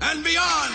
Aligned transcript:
and 0.00 0.24
beyond! 0.24 0.72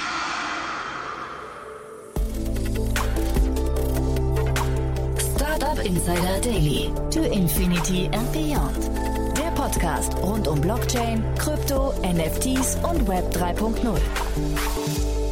Startup 5.35 5.85
Insider 5.85 6.41
Daily. 6.41 6.93
To 7.11 7.31
Infinity 7.31 8.09
and 8.11 8.31
Beyond. 8.31 8.89
Der 9.37 9.51
Podcast 9.51 10.15
rund 10.17 10.47
um 10.47 10.59
Blockchain, 10.61 11.23
Krypto, 11.37 11.93
NFTs 12.03 12.77
und 12.83 13.07
Web 13.07 13.33
3.0. 13.35 13.99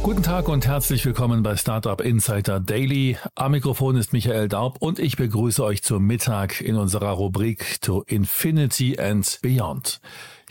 Guten 0.02 0.22
Tag 0.22 0.48
und 0.48 0.66
herzlich 0.66 1.04
willkommen 1.04 1.42
bei 1.42 1.56
Startup 1.56 2.00
Insider 2.00 2.58
Daily. 2.58 3.18
Am 3.34 3.52
Mikrofon 3.52 3.96
ist 3.96 4.12
Michael 4.12 4.48
Daub 4.48 4.76
und 4.80 4.98
ich 4.98 5.16
begrüße 5.16 5.62
euch 5.62 5.82
zum 5.82 6.06
Mittag 6.06 6.60
in 6.60 6.76
unserer 6.76 7.10
Rubrik 7.10 7.80
To 7.82 8.02
Infinity 8.06 8.98
and 8.98 9.38
Beyond. 9.42 10.00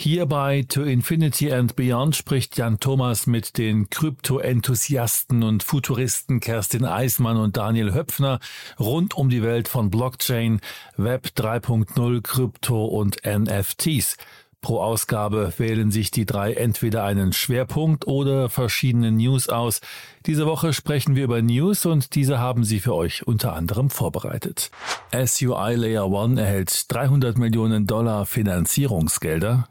Hierbei 0.02 0.66
To 0.70 0.84
Infinity 0.84 1.52
and 1.52 1.76
Beyond 1.76 2.16
spricht 2.16 2.56
Jan 2.56 2.80
Thomas 2.80 3.28
mit 3.28 3.58
den 3.58 3.90
Krypto-Enthusiasten 3.90 5.44
und 5.44 5.62
Futuristen 5.62 6.40
Kerstin 6.40 6.86
Eismann 6.86 7.36
und 7.36 7.58
Daniel 7.58 7.94
Höpfner 7.94 8.40
rund 8.80 9.14
um 9.14 9.28
die 9.28 9.44
Welt 9.44 9.68
von 9.68 9.90
Blockchain, 9.90 10.62
Web 10.96 11.34
3.0, 11.36 12.22
Krypto 12.22 12.86
und 12.86 13.18
NFTs. 13.26 14.16
Pro 14.62 14.82
Ausgabe 14.82 15.54
wählen 15.58 15.90
sich 15.90 16.12
die 16.12 16.26
drei 16.26 16.54
entweder 16.54 17.06
einen 17.06 17.32
Schwerpunkt 17.32 18.08
oder 18.08 18.50
verschiedene 18.50 19.12
News 19.12 19.48
aus. 19.48 19.80
Diese 20.26 20.46
Woche 20.46 20.74
sprechen 20.74 21.16
wir 21.16 21.24
über 21.24 21.42
News 21.42 21.86
und 21.86 22.14
diese 22.16 22.40
haben 22.40 22.66
sie 22.66 22.82
für 22.82 22.94
euch 22.94 23.26
unter 23.26 23.54
anderem 23.54 23.90
vorbereitet. 23.90 24.70
SUI 25.14 25.76
Layer 25.76 26.10
One 26.10 26.40
erhält 26.42 26.92
300 26.92 27.38
Millionen 27.38 27.88
Dollar 27.88 28.26
Finanzierungsgelder. 28.26 29.70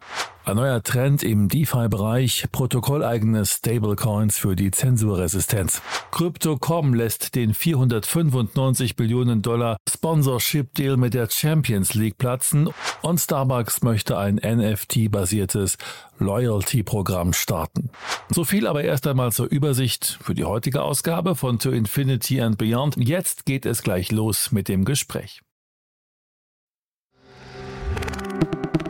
Ein 0.48 0.56
neuer 0.56 0.82
Trend 0.82 1.22
im 1.24 1.48
DeFi-Bereich, 1.50 2.46
protokolleigene 2.50 3.44
Stablecoins 3.44 4.38
für 4.38 4.56
die 4.56 4.70
Zensurresistenz. 4.70 5.82
Crypto.com 6.10 6.94
lässt 6.94 7.34
den 7.34 7.52
495 7.52 8.96
Billionen 8.96 9.42
Dollar 9.42 9.76
Sponsorship-Deal 9.86 10.96
mit 10.96 11.12
der 11.12 11.28
Champions 11.28 11.92
League 11.92 12.16
platzen 12.16 12.70
und 13.02 13.20
Starbucks 13.20 13.82
möchte 13.82 14.16
ein 14.16 14.36
NFT-basiertes 14.36 15.76
Loyalty-Programm 16.18 17.34
starten. 17.34 17.90
So 18.30 18.44
viel 18.44 18.66
aber 18.66 18.82
erst 18.82 19.06
einmal 19.06 19.32
zur 19.32 19.50
Übersicht 19.50 20.18
für 20.22 20.32
die 20.32 20.44
heutige 20.44 20.80
Ausgabe 20.80 21.34
von 21.34 21.58
To 21.58 21.72
Infinity 21.72 22.40
and 22.40 22.56
Beyond. 22.56 22.96
Jetzt 22.96 23.44
geht 23.44 23.66
es 23.66 23.82
gleich 23.82 24.10
los 24.12 24.50
mit 24.50 24.68
dem 24.68 24.86
Gespräch. 24.86 25.42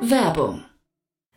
Werbung 0.01 0.63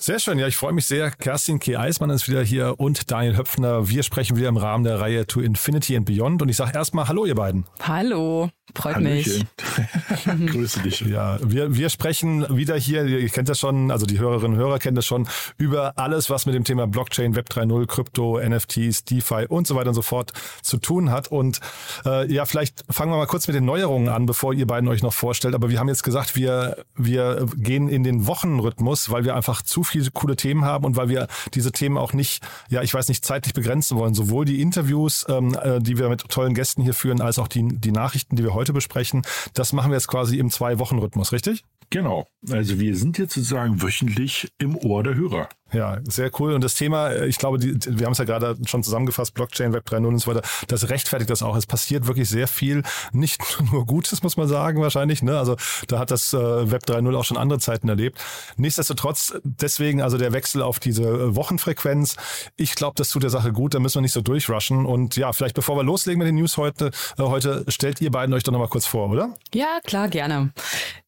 Sehr 0.00 0.20
schön, 0.20 0.38
ja, 0.38 0.46
ich 0.46 0.56
freue 0.56 0.72
mich 0.72 0.86
sehr. 0.86 1.10
Kerstin 1.10 1.58
K. 1.58 1.76
Eismann 1.76 2.10
ist 2.10 2.28
wieder 2.28 2.40
hier 2.40 2.76
und 2.78 3.10
Daniel 3.10 3.36
Höpfner. 3.36 3.88
Wir 3.88 4.04
sprechen 4.04 4.36
wieder 4.36 4.48
im 4.48 4.56
Rahmen 4.56 4.84
der 4.84 5.00
Reihe 5.00 5.26
To 5.26 5.40
Infinity 5.40 5.96
and 5.96 6.06
Beyond 6.06 6.40
und 6.40 6.48
ich 6.48 6.56
sage 6.56 6.70
erstmal 6.72 7.08
Hallo, 7.08 7.26
ihr 7.26 7.34
beiden. 7.34 7.64
Hallo, 7.80 8.48
freut 8.76 8.94
Hallöchen. 8.94 9.48
mich. 9.58 10.46
Grüße 10.52 10.82
dich. 10.82 11.00
Ja, 11.00 11.38
wir, 11.42 11.74
wir 11.74 11.90
sprechen 11.90 12.46
wieder 12.56 12.76
hier, 12.76 13.06
ihr 13.06 13.28
kennt 13.28 13.48
das 13.48 13.58
schon, 13.58 13.90
also 13.90 14.06
die 14.06 14.20
Hörerinnen 14.20 14.56
und 14.56 14.62
Hörer 14.64 14.78
kennen 14.78 14.94
das 14.94 15.04
schon, 15.04 15.26
über 15.56 15.98
alles, 15.98 16.30
was 16.30 16.46
mit 16.46 16.54
dem 16.54 16.62
Thema 16.62 16.86
Blockchain, 16.86 17.34
Web 17.34 17.48
3.0, 17.50 17.86
Krypto, 17.86 18.40
NFTs, 18.40 19.04
DeFi 19.04 19.46
und 19.48 19.66
so 19.66 19.74
weiter 19.74 19.88
und 19.88 19.94
so 19.94 20.02
fort 20.02 20.32
zu 20.62 20.76
tun 20.76 21.10
hat. 21.10 21.26
Und 21.26 21.58
äh, 22.06 22.32
ja, 22.32 22.46
vielleicht 22.46 22.84
fangen 22.88 23.10
wir 23.10 23.16
mal 23.16 23.26
kurz 23.26 23.48
mit 23.48 23.56
den 23.56 23.64
Neuerungen 23.64 24.10
an, 24.10 24.26
bevor 24.26 24.54
ihr 24.54 24.68
beiden 24.68 24.88
euch 24.88 25.02
noch 25.02 25.12
vorstellt. 25.12 25.56
Aber 25.56 25.70
wir 25.70 25.80
haben 25.80 25.88
jetzt 25.88 26.04
gesagt, 26.04 26.36
wir, 26.36 26.84
wir 26.94 27.46
gehen 27.56 27.88
in 27.88 28.04
den 28.04 28.28
Wochenrhythmus, 28.28 29.10
weil 29.10 29.24
wir 29.24 29.34
einfach 29.34 29.62
zu 29.62 29.82
viele 29.88 30.10
coole 30.10 30.36
Themen 30.36 30.64
haben 30.64 30.84
und 30.84 30.96
weil 30.96 31.08
wir 31.08 31.26
diese 31.54 31.72
Themen 31.72 31.98
auch 31.98 32.12
nicht, 32.12 32.42
ja, 32.68 32.82
ich 32.82 32.94
weiß 32.94 33.08
nicht, 33.08 33.24
zeitlich 33.24 33.54
begrenzen 33.54 33.96
wollen. 33.98 34.14
Sowohl 34.14 34.44
die 34.44 34.60
Interviews, 34.60 35.26
ähm, 35.28 35.56
äh, 35.60 35.80
die 35.80 35.98
wir 35.98 36.08
mit 36.08 36.28
tollen 36.28 36.54
Gästen 36.54 36.82
hier 36.82 36.94
führen, 36.94 37.20
als 37.20 37.38
auch 37.38 37.48
die, 37.48 37.66
die 37.68 37.92
Nachrichten, 37.92 38.36
die 38.36 38.44
wir 38.44 38.54
heute 38.54 38.72
besprechen. 38.72 39.22
Das 39.54 39.72
machen 39.72 39.90
wir 39.90 39.96
jetzt 39.96 40.08
quasi 40.08 40.38
im 40.38 40.50
Zwei-Wochen-Rhythmus, 40.50 41.32
richtig? 41.32 41.64
Genau. 41.90 42.26
Also 42.50 42.78
wir 42.78 42.94
sind 42.96 43.16
jetzt 43.18 43.34
sozusagen 43.34 43.80
wöchentlich 43.82 44.48
im 44.58 44.76
Ohr 44.76 45.02
der 45.02 45.14
Hörer. 45.14 45.48
Ja, 45.72 45.98
sehr 46.08 46.30
cool. 46.38 46.54
Und 46.54 46.64
das 46.64 46.74
Thema, 46.74 47.10
äh, 47.10 47.26
ich 47.26 47.38
glaube, 47.38 47.58
die, 47.58 47.76
wir 47.86 48.06
haben 48.06 48.12
es 48.12 48.18
ja 48.18 48.24
gerade 48.24 48.56
schon 48.66 48.82
zusammengefasst, 48.82 49.34
Blockchain, 49.34 49.72
Web 49.72 49.86
3.0 49.88 50.06
und 50.06 50.18
so 50.18 50.30
weiter, 50.30 50.42
das 50.66 50.88
rechtfertigt 50.88 51.30
das 51.30 51.42
auch. 51.42 51.56
Es 51.56 51.66
passiert 51.66 52.06
wirklich 52.06 52.28
sehr 52.28 52.48
viel, 52.48 52.82
nicht 53.12 53.40
nur 53.72 53.84
Gutes, 53.84 54.22
muss 54.22 54.36
man 54.36 54.48
sagen, 54.48 54.80
wahrscheinlich. 54.80 55.22
Ne? 55.22 55.38
Also 55.38 55.56
da 55.86 55.98
hat 55.98 56.10
das 56.10 56.32
äh, 56.32 56.70
Web 56.70 56.84
3.0 56.84 57.14
auch 57.16 57.24
schon 57.24 57.36
andere 57.36 57.58
Zeiten 57.58 57.88
erlebt. 57.88 58.18
Nichtsdestotrotz, 58.56 59.34
deswegen 59.44 60.00
also 60.00 60.16
der 60.16 60.32
Wechsel 60.32 60.62
auf 60.62 60.78
diese 60.78 61.02
äh, 61.04 61.36
Wochenfrequenz. 61.36 62.16
Ich 62.56 62.74
glaube, 62.74 62.94
das 62.96 63.10
tut 63.10 63.22
der 63.22 63.30
Sache 63.30 63.52
gut, 63.52 63.74
da 63.74 63.78
müssen 63.78 63.96
wir 63.96 64.02
nicht 64.02 64.12
so 64.12 64.22
durchrushen. 64.22 64.86
Und 64.86 65.16
ja, 65.16 65.32
vielleicht 65.32 65.54
bevor 65.54 65.76
wir 65.76 65.82
loslegen 65.82 66.18
mit 66.18 66.28
den 66.28 66.36
News 66.36 66.56
heute, 66.56 66.90
äh, 67.18 67.22
heute 67.22 67.64
stellt 67.68 68.00
ihr 68.00 68.10
beiden 68.10 68.34
euch 68.34 68.42
doch 68.42 68.52
nochmal 68.52 68.68
kurz 68.68 68.86
vor, 68.86 69.10
oder? 69.10 69.34
Ja, 69.54 69.80
klar, 69.84 70.08
gerne. 70.08 70.50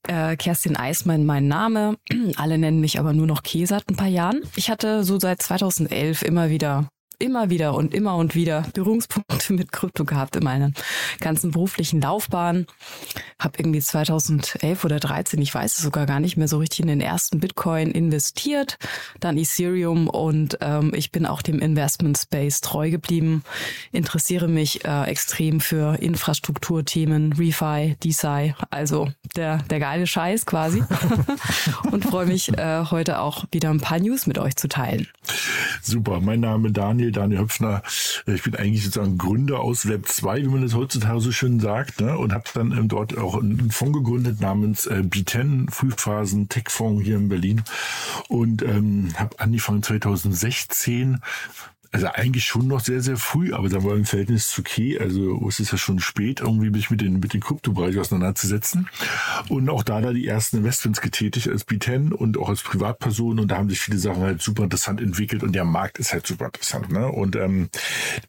Äh, 0.07 0.37
Kerstin 0.37 0.77
Eismann, 0.77 1.25
mein 1.25 1.47
Name. 1.49 1.97
Alle 2.37 2.59
nennen 2.59 2.81
mich 2.81 2.99
aber 2.99 3.13
nur 3.13 3.27
noch 3.27 3.43
Kesat 3.43 3.85
ein 3.89 3.97
paar 3.97 4.09
Jahren. 4.09 4.43
Ich 4.57 4.71
hatte 4.71 5.05
so 5.05 5.19
seit 5.19 5.43
2011 5.43 6.23
immer 6.23 6.51
wieder 6.51 6.89
immer 7.21 7.51
wieder 7.51 7.75
und 7.75 7.95
immer 7.95 8.17
und 8.17 8.35
wieder 8.35 8.67
Berührungspunkte 8.73 9.53
mit 9.53 9.73
Krypto 9.73 10.05
gehabt 10.05 10.37
in 10.37 10.45
meiner 10.45 10.73
ganzen 11.21 11.51
beruflichen 11.51 12.01
Laufbahn. 12.01 12.67
Habe 13.41 13.59
irgendwie 13.59 13.81
2011 13.81 14.85
oder 14.85 15.01
13, 15.01 15.43
ich 15.43 15.53
weiß 15.53 15.79
es 15.79 15.83
sogar 15.83 16.07
gar 16.07 16.21
nicht 16.21 16.37
mehr 16.37 16.47
so 16.47 16.59
richtig, 16.59 16.81
in 16.81 16.87
den 16.87 17.01
ersten 17.01 17.41
Bitcoin 17.41 17.91
investiert, 17.91 18.79
dann 19.19 19.37
Ethereum 19.37 20.09
und 20.09 20.59
ähm, 20.61 20.93
ich 20.95 21.11
bin 21.11 21.27
auch 21.27 21.43
dem 21.43 21.59
Investment 21.59 22.19
Space 22.19 22.61
treu 22.61 22.91
geblieben. 22.91 23.43
Interessiere 23.91 24.47
mich 24.47 24.85
äh, 24.85 25.05
extrem 25.05 25.61
für 25.61 25.97
Infrastrukturthemen, 26.01 27.33
Refi, 27.33 27.97
DeSci, 28.05 28.55
also 28.71 29.09
der, 29.35 29.59
der 29.71 29.81
geile 29.81 30.07
Scheiß 30.07 30.47
quasi. 30.47 30.85
und 31.91 32.05
freue 32.05 32.27
mich 32.27 32.57
äh, 32.57 32.85
heute 32.91 33.21
auch 33.21 33.45
wieder 33.51 33.71
ein 33.71 33.81
paar 33.81 33.99
News 33.99 34.27
mit 34.27 34.39
euch 34.39 34.57
zu 34.57 34.69
teilen. 34.69 35.09
Super, 35.83 36.21
mein 36.21 36.41
Name 36.41 36.73
Daniel 36.73 37.13
Daniel 37.13 37.41
Höpfner. 37.41 37.83
Ich 38.27 38.43
bin 38.43 38.55
eigentlich 38.55 38.85
sozusagen 38.85 39.19
Gründer 39.19 39.61
aus 39.61 39.89
Web 39.89 40.07
2, 40.07 40.43
wie 40.43 40.49
man 40.49 40.63
das 40.63 40.75
heutzutage 40.75 41.21
so 41.21 41.33
schön 41.33 41.61
sagt, 41.61 42.01
ne? 42.01 42.17
und 42.19 42.33
habe 42.33 42.45
dann 42.55 42.73
ähm, 42.73 42.89
dort 42.89 43.17
auch 43.17 43.30
einen 43.37 43.71
Fonds 43.71 43.99
gegründet 43.99 44.41
namens 44.41 44.87
äh, 44.87 45.03
B10 45.05 45.71
Frühphasen 45.71 46.49
Tech 46.49 46.65
Fonds 46.69 47.05
hier 47.05 47.17
in 47.17 47.29
Berlin. 47.29 47.63
Und 48.29 48.63
ähm, 48.63 49.13
habe 49.17 49.39
angefangen 49.39 49.83
2016 49.83 51.21
also 51.93 52.07
eigentlich 52.07 52.45
schon 52.45 52.69
noch 52.69 52.81
sehr, 52.81 53.01
sehr 53.01 53.17
früh, 53.17 53.53
aber 53.53 53.69
da 53.69 53.83
war 53.83 53.97
im 53.97 54.05
Verhältnis 54.05 54.49
zu 54.49 54.63
Key, 54.63 54.99
also 54.99 55.45
es 55.49 55.59
ist 55.59 55.73
ja 55.73 55.79
schon 55.79 55.99
spät, 55.99 56.41
irgendwie 56.41 56.71
mich 56.71 56.91
mit 56.91 57.01
den, 57.01 57.19
mit 57.19 57.35
den 57.35 57.41
Kryptobereich 57.41 57.99
auseinanderzusetzen. 57.99 58.89
Und 59.49 59.69
auch 59.69 59.83
da 59.83 60.01
da 60.01 60.13
die 60.13 60.27
ersten 60.27 60.59
Investments 60.59 61.01
getätigt 61.01 61.49
als 61.49 61.67
B10 61.67 62.13
und 62.13 62.39
auch 62.39 62.49
als 62.49 62.63
Privatperson 62.63 63.41
und 63.41 63.51
da 63.51 63.57
haben 63.57 63.69
sich 63.69 63.81
viele 63.81 63.99
Sachen 63.99 64.23
halt 64.23 64.41
super 64.41 64.65
interessant 64.65 65.01
entwickelt 65.01 65.43
und 65.43 65.53
der 65.53 65.65
Markt 65.65 65.99
ist 65.99 66.13
halt 66.13 66.27
super 66.27 66.47
interessant. 66.47 66.93
Ne? 66.93 67.09
Und 67.09 67.35
ähm, 67.35 67.71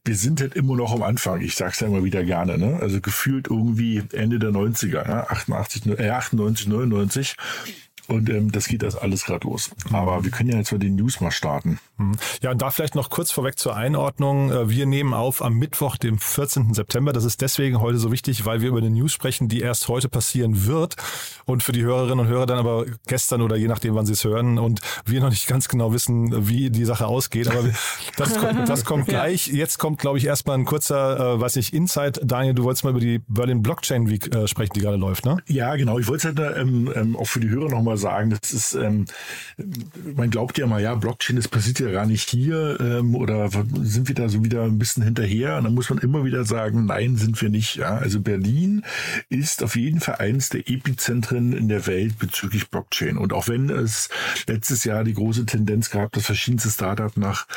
wir 0.03 0.15
sind 0.15 0.41
halt 0.41 0.55
immer 0.55 0.75
noch 0.75 0.91
am 0.91 1.03
Anfang, 1.03 1.41
ich 1.41 1.55
sag's 1.55 1.81
ja 1.81 1.87
immer 1.87 2.03
wieder 2.03 2.23
gerne, 2.23 2.57
ne? 2.57 2.79
also 2.81 2.99
gefühlt 2.99 3.47
irgendwie 3.47 4.01
Ende 4.11 4.39
der 4.39 4.49
90er, 4.49 5.07
ja? 5.07 5.27
88, 5.29 5.85
äh, 5.99 6.09
98, 6.09 6.67
99 6.67 7.35
und 8.11 8.29
ähm, 8.29 8.51
das 8.51 8.67
geht 8.67 8.83
das 8.83 8.95
alles 8.95 9.25
gerade 9.25 9.47
los. 9.47 9.71
Aber 9.91 10.23
wir 10.23 10.31
können 10.31 10.49
ja 10.49 10.57
jetzt 10.57 10.71
mal 10.71 10.77
den 10.77 10.95
News 10.95 11.21
mal 11.21 11.31
starten. 11.31 11.79
Mhm. 11.97 12.17
Ja, 12.41 12.51
und 12.51 12.61
da 12.61 12.71
vielleicht 12.71 12.95
noch 12.95 13.09
kurz 13.09 13.31
vorweg 13.31 13.57
zur 13.57 13.75
Einordnung. 13.75 14.51
Äh, 14.51 14.69
wir 14.69 14.85
nehmen 14.85 15.13
auf 15.13 15.41
am 15.41 15.55
Mittwoch, 15.55 15.97
dem 15.97 16.19
14. 16.19 16.73
September. 16.73 17.13
Das 17.13 17.23
ist 17.23 17.41
deswegen 17.41 17.79
heute 17.79 17.97
so 17.97 18.11
wichtig, 18.11 18.45
weil 18.45 18.61
wir 18.61 18.69
über 18.69 18.79
eine 18.79 18.89
News 18.89 19.13
sprechen, 19.13 19.47
die 19.47 19.61
erst 19.61 19.87
heute 19.87 20.09
passieren 20.09 20.65
wird. 20.65 20.95
Und 21.45 21.63
für 21.63 21.71
die 21.71 21.83
Hörerinnen 21.83 22.19
und 22.19 22.27
Hörer 22.27 22.45
dann 22.45 22.59
aber 22.59 22.85
gestern 23.07 23.41
oder 23.41 23.55
je 23.55 23.67
nachdem, 23.67 23.95
wann 23.95 24.05
sie 24.05 24.13
es 24.13 24.23
hören. 24.23 24.59
Und 24.59 24.81
wir 25.05 25.21
noch 25.21 25.29
nicht 25.29 25.47
ganz 25.47 25.67
genau 25.67 25.93
wissen, 25.93 26.47
wie 26.47 26.69
die 26.69 26.85
Sache 26.85 27.07
ausgeht. 27.07 27.47
Aber 27.47 27.63
das, 28.17 28.37
kommt, 28.37 28.69
das 28.69 28.85
kommt 28.85 29.07
gleich. 29.07 29.47
Jetzt 29.47 29.77
kommt, 29.77 29.99
glaube 29.99 30.17
ich, 30.17 30.25
erstmal 30.25 30.57
ein 30.57 30.65
kurzer, 30.65 31.35
äh, 31.35 31.41
weiß 31.41 31.55
nicht, 31.55 31.73
Insight. 31.73 32.19
Daniel, 32.23 32.53
du 32.53 32.63
wolltest 32.63 32.83
mal 32.83 32.91
über 32.91 32.99
die 32.99 33.19
Berlin 33.27 33.61
Blockchain 33.61 34.09
Week 34.09 34.33
äh, 34.33 34.47
sprechen, 34.47 34.73
die 34.75 34.81
gerade 34.81 34.97
läuft, 34.97 35.25
ne? 35.25 35.37
Ja, 35.47 35.75
genau. 35.75 35.99
Ich 35.99 36.07
wollte 36.07 36.29
es 36.29 36.37
halt 36.37 36.57
ähm, 36.57 36.91
ähm, 36.95 37.15
auch 37.15 37.27
für 37.27 37.39
die 37.39 37.49
Hörer 37.49 37.69
nochmal 37.69 37.97
sagen, 38.01 38.29
das 38.31 38.51
ist, 38.51 38.73
ähm, 38.73 39.05
man 40.15 40.29
glaubt 40.29 40.57
ja 40.57 40.67
mal, 40.67 40.81
ja, 40.81 40.95
Blockchain, 40.95 41.35
das 41.35 41.47
passiert 41.47 41.79
ja 41.79 41.91
gar 41.91 42.05
nicht 42.05 42.29
hier 42.29 42.79
ähm, 42.79 43.15
oder 43.15 43.49
sind 43.83 44.07
wir 44.07 44.15
da 44.15 44.27
so 44.29 44.43
wieder 44.43 44.63
ein 44.63 44.79
bisschen 44.79 45.03
hinterher? 45.03 45.57
Und 45.57 45.63
dann 45.63 45.73
muss 45.73 45.89
man 45.89 45.99
immer 45.99 46.25
wieder 46.25 46.43
sagen, 46.43 46.85
nein, 46.85 47.15
sind 47.15 47.41
wir 47.41 47.49
nicht. 47.49 47.75
Ja? 47.75 47.97
Also 47.97 48.19
Berlin 48.19 48.83
ist 49.29 49.63
auf 49.63 49.75
jeden 49.75 49.99
Fall 49.99 50.15
eines 50.15 50.49
der 50.49 50.69
Epizentren 50.69 51.53
in 51.53 51.69
der 51.69 51.87
Welt 51.87 52.19
bezüglich 52.19 52.69
Blockchain. 52.69 53.17
Und 53.17 53.33
auch 53.33 53.47
wenn 53.47 53.69
es 53.69 54.09
letztes 54.47 54.83
Jahr 54.83 55.03
die 55.03 55.13
große 55.13 55.45
Tendenz 55.45 55.89
gab, 55.89 56.11
dass 56.11 56.25
verschiedenste 56.25 56.69
Startups 56.69 57.17
nach 57.17 57.47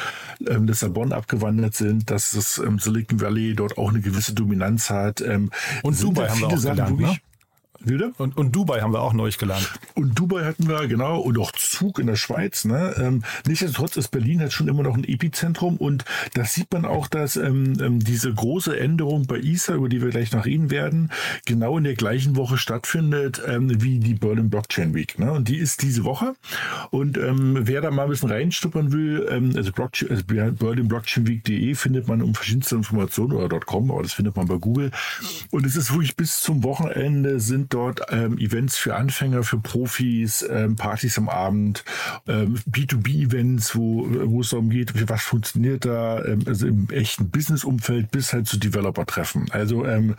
ähm, 0.46 0.66
Lissabon 0.66 1.12
abgewandert 1.12 1.74
sind, 1.74 2.10
dass 2.10 2.32
das 2.32 2.58
ähm, 2.58 2.78
Silicon 2.78 3.20
Valley 3.20 3.54
dort 3.54 3.78
auch 3.78 3.90
eine 3.90 4.00
gewisse 4.00 4.34
Dominanz 4.34 4.90
hat. 4.90 5.20
Ähm, 5.20 5.50
und 5.82 6.00
Dubai 6.02 6.28
haben 6.28 6.40
wir 6.40 6.48
auch 6.48 6.56
gelernt, 6.56 6.90
wirklich, 6.90 7.08
ne? 7.08 7.33
Wieder? 7.84 8.12
Und, 8.18 8.36
und 8.36 8.54
Dubai 8.56 8.80
haben 8.80 8.92
wir 8.92 9.00
auch 9.00 9.12
neu 9.12 9.30
gelernt. 9.38 9.72
Und 9.94 10.18
Dubai 10.18 10.44
hatten 10.44 10.68
wir, 10.68 10.86
genau, 10.86 11.20
und 11.20 11.38
auch 11.38 11.52
Zug 11.52 11.98
in 11.98 12.06
der 12.06 12.16
Schweiz. 12.16 12.64
Ne? 12.64 12.94
Ähm, 12.98 13.22
nichtsdestotrotz 13.46 13.96
ist 13.96 14.08
Berlin 14.08 14.40
halt 14.40 14.52
schon 14.52 14.68
immer 14.68 14.82
noch 14.82 14.96
ein 14.96 15.04
Epizentrum 15.04 15.76
und 15.76 16.04
das 16.34 16.54
sieht 16.54 16.72
man 16.72 16.84
auch, 16.84 17.08
dass 17.08 17.36
ähm, 17.36 17.74
ähm, 17.80 18.00
diese 18.00 18.32
große 18.32 18.78
Änderung 18.78 19.26
bei 19.26 19.38
ISA, 19.38 19.74
über 19.74 19.88
die 19.88 20.02
wir 20.02 20.10
gleich 20.10 20.32
noch 20.32 20.46
reden 20.46 20.70
werden, 20.70 21.10
genau 21.46 21.78
in 21.78 21.84
der 21.84 21.94
gleichen 21.94 22.36
Woche 22.36 22.58
stattfindet 22.58 23.42
ähm, 23.46 23.82
wie 23.82 23.98
die 23.98 24.14
Berlin 24.14 24.50
Blockchain 24.50 24.94
Week. 24.94 25.18
Ne? 25.18 25.32
Und 25.32 25.48
die 25.48 25.56
ist 25.56 25.82
diese 25.82 26.04
Woche. 26.04 26.34
Und 26.90 27.18
ähm, 27.18 27.58
wer 27.62 27.80
da 27.80 27.90
mal 27.90 28.04
ein 28.04 28.10
bisschen 28.10 28.30
reinstuppern 28.30 28.92
will, 28.92 29.26
ähm, 29.30 29.52
also, 29.56 29.72
Blockchain, 29.72 30.10
also 30.10 30.24
berlinblockchainweek.de 30.24 31.74
findet 31.74 32.08
man 32.08 32.22
um 32.22 32.34
verschiedenste 32.34 32.76
Informationen 32.76 33.32
oder 33.32 33.60
.com, 33.60 33.90
aber 33.90 34.02
das 34.02 34.12
findet 34.12 34.36
man 34.36 34.46
bei 34.46 34.56
Google. 34.56 34.90
Und 35.50 35.66
es 35.66 35.76
ist 35.76 35.92
wirklich 35.92 36.16
bis 36.16 36.40
zum 36.40 36.62
Wochenende 36.62 37.40
sind 37.40 37.73
dort 37.74 38.02
ähm, 38.10 38.38
Events 38.38 38.76
für 38.76 38.94
Anfänger, 38.94 39.42
für 39.42 39.58
Profis, 39.58 40.46
ähm, 40.48 40.76
Partys 40.76 41.18
am 41.18 41.28
Abend, 41.28 41.84
ähm, 42.28 42.56
B2B-Events, 42.70 43.74
wo, 43.74 44.06
wo 44.08 44.40
es 44.40 44.50
darum 44.50 44.70
geht, 44.70 44.92
was 45.08 45.22
funktioniert 45.22 45.84
da, 45.84 46.24
ähm, 46.24 46.40
also 46.46 46.68
im 46.68 46.88
echten 46.90 47.30
Business-Umfeld 47.30 48.10
bis 48.10 48.32
halt 48.32 48.46
zu 48.46 48.58
Developer-Treffen. 48.58 49.50
Also 49.50 49.84
ähm, 49.84 50.14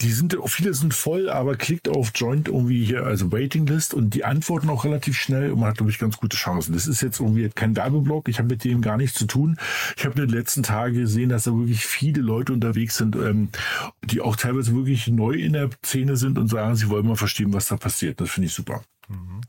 die 0.00 0.12
sind, 0.12 0.36
viele 0.46 0.74
sind 0.74 0.92
voll, 0.92 1.30
aber 1.30 1.56
klickt 1.56 1.88
auf 1.88 2.12
Joint 2.14 2.48
irgendwie 2.48 2.84
hier, 2.84 3.04
also 3.04 3.32
Waiting-List 3.32 3.94
und 3.94 4.10
die 4.10 4.24
antworten 4.24 4.68
auch 4.68 4.84
relativ 4.84 5.16
schnell 5.16 5.52
und 5.52 5.60
man 5.60 5.70
hat, 5.70 5.78
glaube 5.78 5.90
ich, 5.90 5.98
ganz 5.98 6.18
gute 6.18 6.36
Chancen. 6.36 6.74
Das 6.74 6.86
ist 6.86 7.00
jetzt 7.00 7.20
irgendwie 7.20 7.48
kein 7.48 7.76
Werbeblock, 7.76 8.28
ich 8.28 8.38
habe 8.38 8.48
mit 8.48 8.64
dem 8.64 8.82
gar 8.82 8.98
nichts 8.98 9.18
zu 9.18 9.26
tun. 9.26 9.56
Ich 9.96 10.04
habe 10.04 10.20
in 10.20 10.28
den 10.28 10.36
letzten 10.36 10.62
Tagen 10.62 10.94
gesehen, 10.94 11.30
dass 11.30 11.44
da 11.44 11.52
wirklich 11.52 11.86
viele 11.86 12.20
Leute 12.20 12.52
unterwegs 12.52 12.96
sind, 12.96 13.16
ähm, 13.16 13.48
die 14.02 14.20
auch 14.20 14.36
teilweise 14.36 14.74
wirklich 14.74 15.08
neu 15.08 15.32
in 15.32 15.54
der 15.54 15.70
Szene 15.84 16.16
sind 16.16 16.38
und 16.38 16.48
sagen, 16.48 16.73
sie 16.76 16.88
wollen 16.88 17.06
mal 17.06 17.16
verstehen, 17.16 17.52
was 17.52 17.68
da 17.68 17.76
passiert. 17.76 18.20
Das 18.20 18.30
finde 18.30 18.46
ich 18.46 18.54
super. 18.54 18.82
Mhm. 19.08 19.40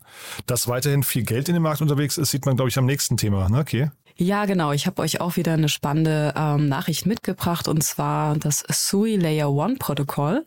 Dass 0.45 0.68
weiterhin 0.68 1.04
viel 1.04 1.24
Geld 1.24 1.48
in 1.48 1.54
dem 1.54 1.63
Markt 1.63 1.81
unterwegs 1.81 2.18
ist, 2.18 2.31
sieht 2.31 2.45
man, 2.45 2.56
glaube 2.56 2.69
ich, 2.69 2.77
am 2.77 2.86
nächsten 2.86 3.18
Thema. 3.18 3.50
Ne? 3.50 3.60
Okay. 3.60 3.89
Ja, 4.18 4.46
genau. 4.46 4.72
Ich 4.72 4.88
habe 4.88 5.02
euch 5.02 5.20
auch 5.20 5.36
wieder 5.36 5.54
eine 5.54 5.68
spannende 5.68 6.34
ähm, 6.38 6.70
Nachricht 6.70 7.06
mitgebracht 7.06 7.68
und 7.68 7.84
zwar 7.84 8.38
das 8.38 8.64
SUI 8.72 9.18
Layer 9.18 9.52
One 9.52 9.76
Protokoll 9.78 10.46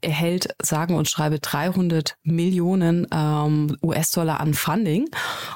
erhält 0.00 0.54
sagen 0.62 0.94
und 0.94 1.08
schreibe 1.08 1.38
300 1.38 2.16
Millionen 2.22 3.06
ähm, 3.12 3.76
US-Dollar 3.82 4.40
an 4.40 4.54
Funding 4.54 5.08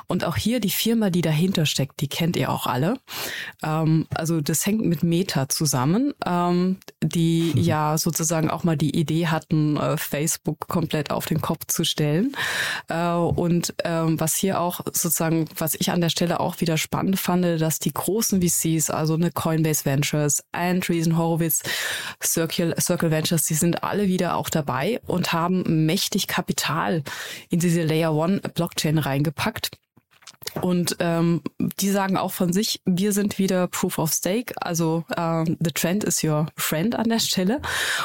und 0.09 0.25
auch 0.25 0.37
hier 0.37 0.61
die 0.61 0.71
Firma, 0.71 1.09
die 1.09 1.23
dahinter 1.23 1.65
steckt, 1.65 2.01
die 2.01 2.09
kennt 2.09 2.37
ihr 2.37 2.51
auch 2.51 2.67
alle. 2.67 2.99
Ähm, 3.63 4.07
also 4.15 4.43
das 4.43 4.67
hängt 4.67 4.85
mit 4.85 5.03
Meta 5.03 5.49
zusammen, 5.49 6.13
ähm, 6.27 6.77
die 7.03 7.53
mhm. 7.55 7.63
ja 7.63 7.97
sozusagen 7.97 8.51
auch 8.51 8.65
mal 8.65 8.77
die 8.77 8.95
Idee 8.95 9.29
hatten, 9.29 9.79
äh, 9.79 9.97
Facebook 9.97 10.69
komplett 10.69 11.11
auf 11.11 11.25
den 11.25 11.41
Kopf 11.41 11.65
zu 11.69 11.85
stellen. 11.85 12.37
Äh, 12.89 13.15
und 13.15 13.75
ähm, 13.85 14.21
was 14.21 14.35
hier 14.35 14.61
auch 14.61 14.81
sozusagen, 14.85 15.47
was 15.57 15.75
ich 15.75 15.91
an 15.91 16.03
der 16.03 16.11
Stelle 16.11 16.41
auch 16.41 16.61
wieder 16.61 16.77
spannend 16.77 17.19
fand, 17.19 17.54
dass 17.59 17.79
die 17.79 17.93
großen 17.93 18.43
VCs, 18.43 18.91
also 18.91 19.15
eine 19.15 19.31
Coinbase 19.31 19.85
Ventures, 19.85 20.45
Andreessen 20.53 21.17
Horowitz, 21.17 21.63
Circle, 22.23 22.75
Circle 22.81 23.11
Ventures, 23.11 23.45
die 23.45 23.55
sind 23.55 23.85
alle 23.85 24.09
wieder 24.09 24.37
auch 24.37 24.51
dabei 24.51 25.01
und 25.07 25.33
haben 25.33 25.87
mächtig 25.87 26.27
Kapital 26.27 27.03
in 27.51 27.61
diese 27.61 27.83
Layer 27.83 28.15
One 28.15 28.41
Blockchain 28.55 28.99
reingepackt. 28.99 29.71
Und 30.61 30.97
ähm, 31.01 31.43
die 31.81 31.91
sagen 31.91 32.17
auch 32.17 32.33
von 32.33 32.53
sich, 32.53 32.81
wir 32.85 33.13
sind 33.13 33.39
wieder 33.39 33.67
Proof 33.67 33.99
of 33.99 34.13
Stake, 34.13 34.55
also 34.61 35.05
ähm, 35.17 35.57
the 35.61 35.73
trend 35.73 36.05
is 36.05 36.23
your 36.23 36.47
friend 36.57 36.95
an 36.95 37.09
der 37.09 37.19
Stelle 37.19 37.61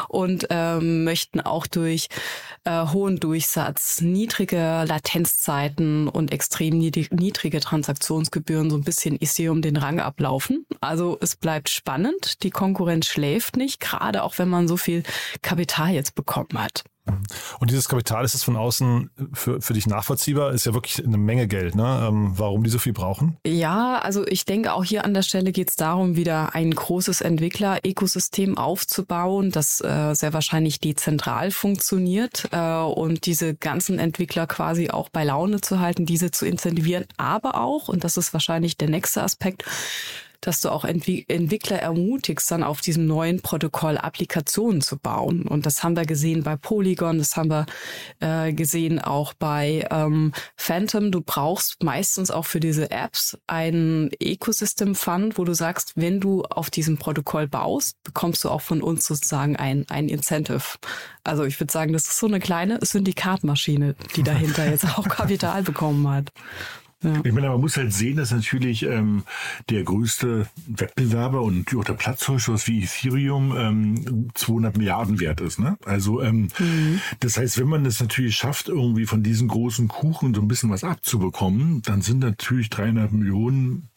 und 0.07 0.48
ähm, 0.50 1.04
möchten 1.04 1.42
auch 1.42 1.68
durch 1.68 2.07
äh, 2.63 2.88
hohen 2.88 3.19
Durchsatz, 3.19 4.01
niedrige 4.01 4.84
Latenzzeiten 4.88 6.07
und 6.07 6.31
extrem 6.31 6.78
niedrige 6.78 7.60
Transaktionsgebühren 7.60 8.69
so 8.69 8.78
ein 8.78 8.84
bisschen 8.84 9.16
Ethereum 9.22 9.62
den 9.62 9.78
Rang 9.78 10.00
ablaufen. 10.00 10.66
Also 10.81 11.18
es 11.22 11.36
bleibt 11.36 11.69
spannend, 11.69 12.44
die 12.44 12.52
Konkurrenz 12.52 13.07
schläft 13.07 13.57
nicht, 13.57 13.80
gerade 13.80 14.24
auch 14.24 14.38
wenn 14.38 14.50
man 14.50 14.68
so 14.68 14.78
viel 14.78 15.04
Kapital 15.42 15.92
jetzt 15.92 16.16
bekommen 16.16 16.62
hat. 16.62 16.84
Und 17.60 17.72
dieses 17.72 17.90
Kapital, 17.90 18.26
ist 18.26 18.34
es 18.34 18.44
von 18.44 18.56
außen 18.56 19.10
für, 19.34 19.62
für 19.62 19.74
dich 19.74 19.88
nachvollziehbar? 19.88 20.52
Ist 20.52 20.66
ja 20.66 20.74
wirklich 20.74 21.04
eine 21.04 21.18
Menge 21.18 21.48
Geld, 21.48 21.76
ne? 21.76 22.08
Ähm, 22.08 22.34
warum 22.36 22.64
die 22.64 22.70
so 22.70 22.80
viel 22.80 22.94
brauchen? 22.94 23.38
Ja, 23.46 24.00
also 24.00 24.26
ich 24.28 24.46
denke, 24.46 24.74
auch 24.74 24.84
hier 24.84 25.06
an 25.06 25.14
der 25.14 25.22
Stelle 25.22 25.52
geht 25.52 25.70
es 25.70 25.76
darum, 25.76 26.16
wieder 26.16 26.56
ein 26.56 26.72
großes 26.72 27.22
Entwickler-Ökosystem 27.22 28.57
aufzubauen, 28.57 29.52
das 29.52 29.81
äh, 29.81 30.14
sehr 30.14 30.33
wahrscheinlich 30.33 30.80
dezentral 30.80 31.52
funktioniert 31.52 32.48
äh, 32.52 32.81
und 32.81 33.26
diese 33.26 33.56
ganzen 33.56 34.00
Entwickler 34.00 34.48
quasi 34.48 34.90
auch 34.90 35.10
bei 35.10 35.24
Laune 35.24 35.62
zu 35.62 35.80
halten, 35.80 36.06
diese 36.06 36.31
zu 36.31 36.45
incentivieren, 36.45 37.06
aber 37.18 37.56
auch, 37.62 37.88
und 37.88 38.04
das 38.04 38.18
ist 38.18 38.33
wahrscheinlich 38.33 38.78
der 38.78 38.90
nächste 38.90 39.24
Aspekt, 39.24 39.64
dass 40.42 40.62
du 40.62 40.69
auch 40.69 40.86
Entwickler 40.86 41.80
ermutigst, 41.80 42.50
dann 42.52 42.64
auf 42.64 42.81
diesem 42.81 43.06
neuen 43.06 43.42
Protokoll 43.42 43.98
Applikationen 43.98 44.81
zu 44.81 44.98
bauen. 44.98 45.44
Und 45.44 45.66
das 45.66 45.84
haben 45.84 45.96
wir 45.96 46.06
gesehen 46.06 46.44
bei 46.44 46.56
Polygon, 46.56 47.18
das 47.18 47.36
haben 47.36 47.50
wir 47.50 47.66
äh, 48.19 48.54
gesehen 48.54 49.00
auch 49.00 49.34
bei 49.34 49.88
ähm, 49.92 50.34
Phantom. 50.56 51.12
Du 51.12 51.22
brauchst 51.22 51.84
meistens 51.84 52.31
auch 52.31 52.46
für 52.46 52.60
diese 52.60 52.92
Apps 52.92 53.38
ein 53.48 54.10
Ecosystem 54.19 54.96
Fund, 54.96 55.38
wo 55.38 55.44
du 55.44 55.54
sagst, 55.54 55.94
wenn 55.96 56.19
du 56.19 56.44
auf 56.44 56.69
diesem 56.69 56.98
Protokoll 56.98 57.48
baust, 57.48 58.02
bekommst 58.04 58.44
du 58.44 58.50
auch 58.50 58.62
von 58.62 58.81
uns 58.81 59.06
sozusagen 59.06 59.56
ein, 59.56 59.86
ein 59.90 60.10
Incentive. 60.10 60.78
Also 61.24 61.44
ich 61.44 61.60
würde 61.60 61.72
sagen, 61.72 61.94
das 61.94 62.04
ist 62.04 62.19
so 62.19 62.28
eine 62.28 62.40
kleine 62.40 62.80
Syndikatmaschine, 62.81 63.96
die 64.16 64.24
dahinter 64.24 64.69
jetzt 64.69 64.86
auch 64.98 65.08
Kapital 65.10 65.64
bekommen 65.64 66.08
hat. 66.08 66.31
Ja. 67.02 67.22
Ich 67.24 67.32
meine, 67.32 67.50
man 67.50 67.62
muss 67.62 67.78
halt 67.78 67.94
sehen, 67.94 68.18
dass 68.18 68.32
natürlich 68.32 68.84
ähm, 68.84 69.24
der 69.70 69.84
größte 69.84 70.48
Wettbewerber 70.68 71.42
und 71.42 71.74
auch 71.76 71.86
der 71.86 71.94
Platzhirsch, 71.94 72.50
wie 72.68 72.84
Ethereum, 72.84 73.56
ähm, 73.56 74.30
200 74.34 74.78
Milliarden 74.78 75.20
wert 75.20 75.40
ist. 75.40 75.60
Ne? 75.60 75.78
Also 75.86 76.22
ähm, 76.22 76.50
mhm. 76.60 77.00
das 77.22 77.38
heißt, 77.38 77.58
wenn 77.58 77.68
man 77.68 77.86
es 77.86 78.02
natürlich 78.02 78.36
schafft, 78.36 78.68
irgendwie 78.68 79.06
von 79.06 79.24
diesen 79.24 79.48
großen 79.48 79.88
Kuchen 79.88 80.34
so 80.34 80.42
ein 80.42 80.50
bisschen 80.50 80.70
was 80.70 80.84
abzubekommen, 80.84 81.82
dann 81.84 82.02
sind 82.02 82.20
natürlich 82.20 82.70
300 82.70 83.12
Millionen 83.14 83.90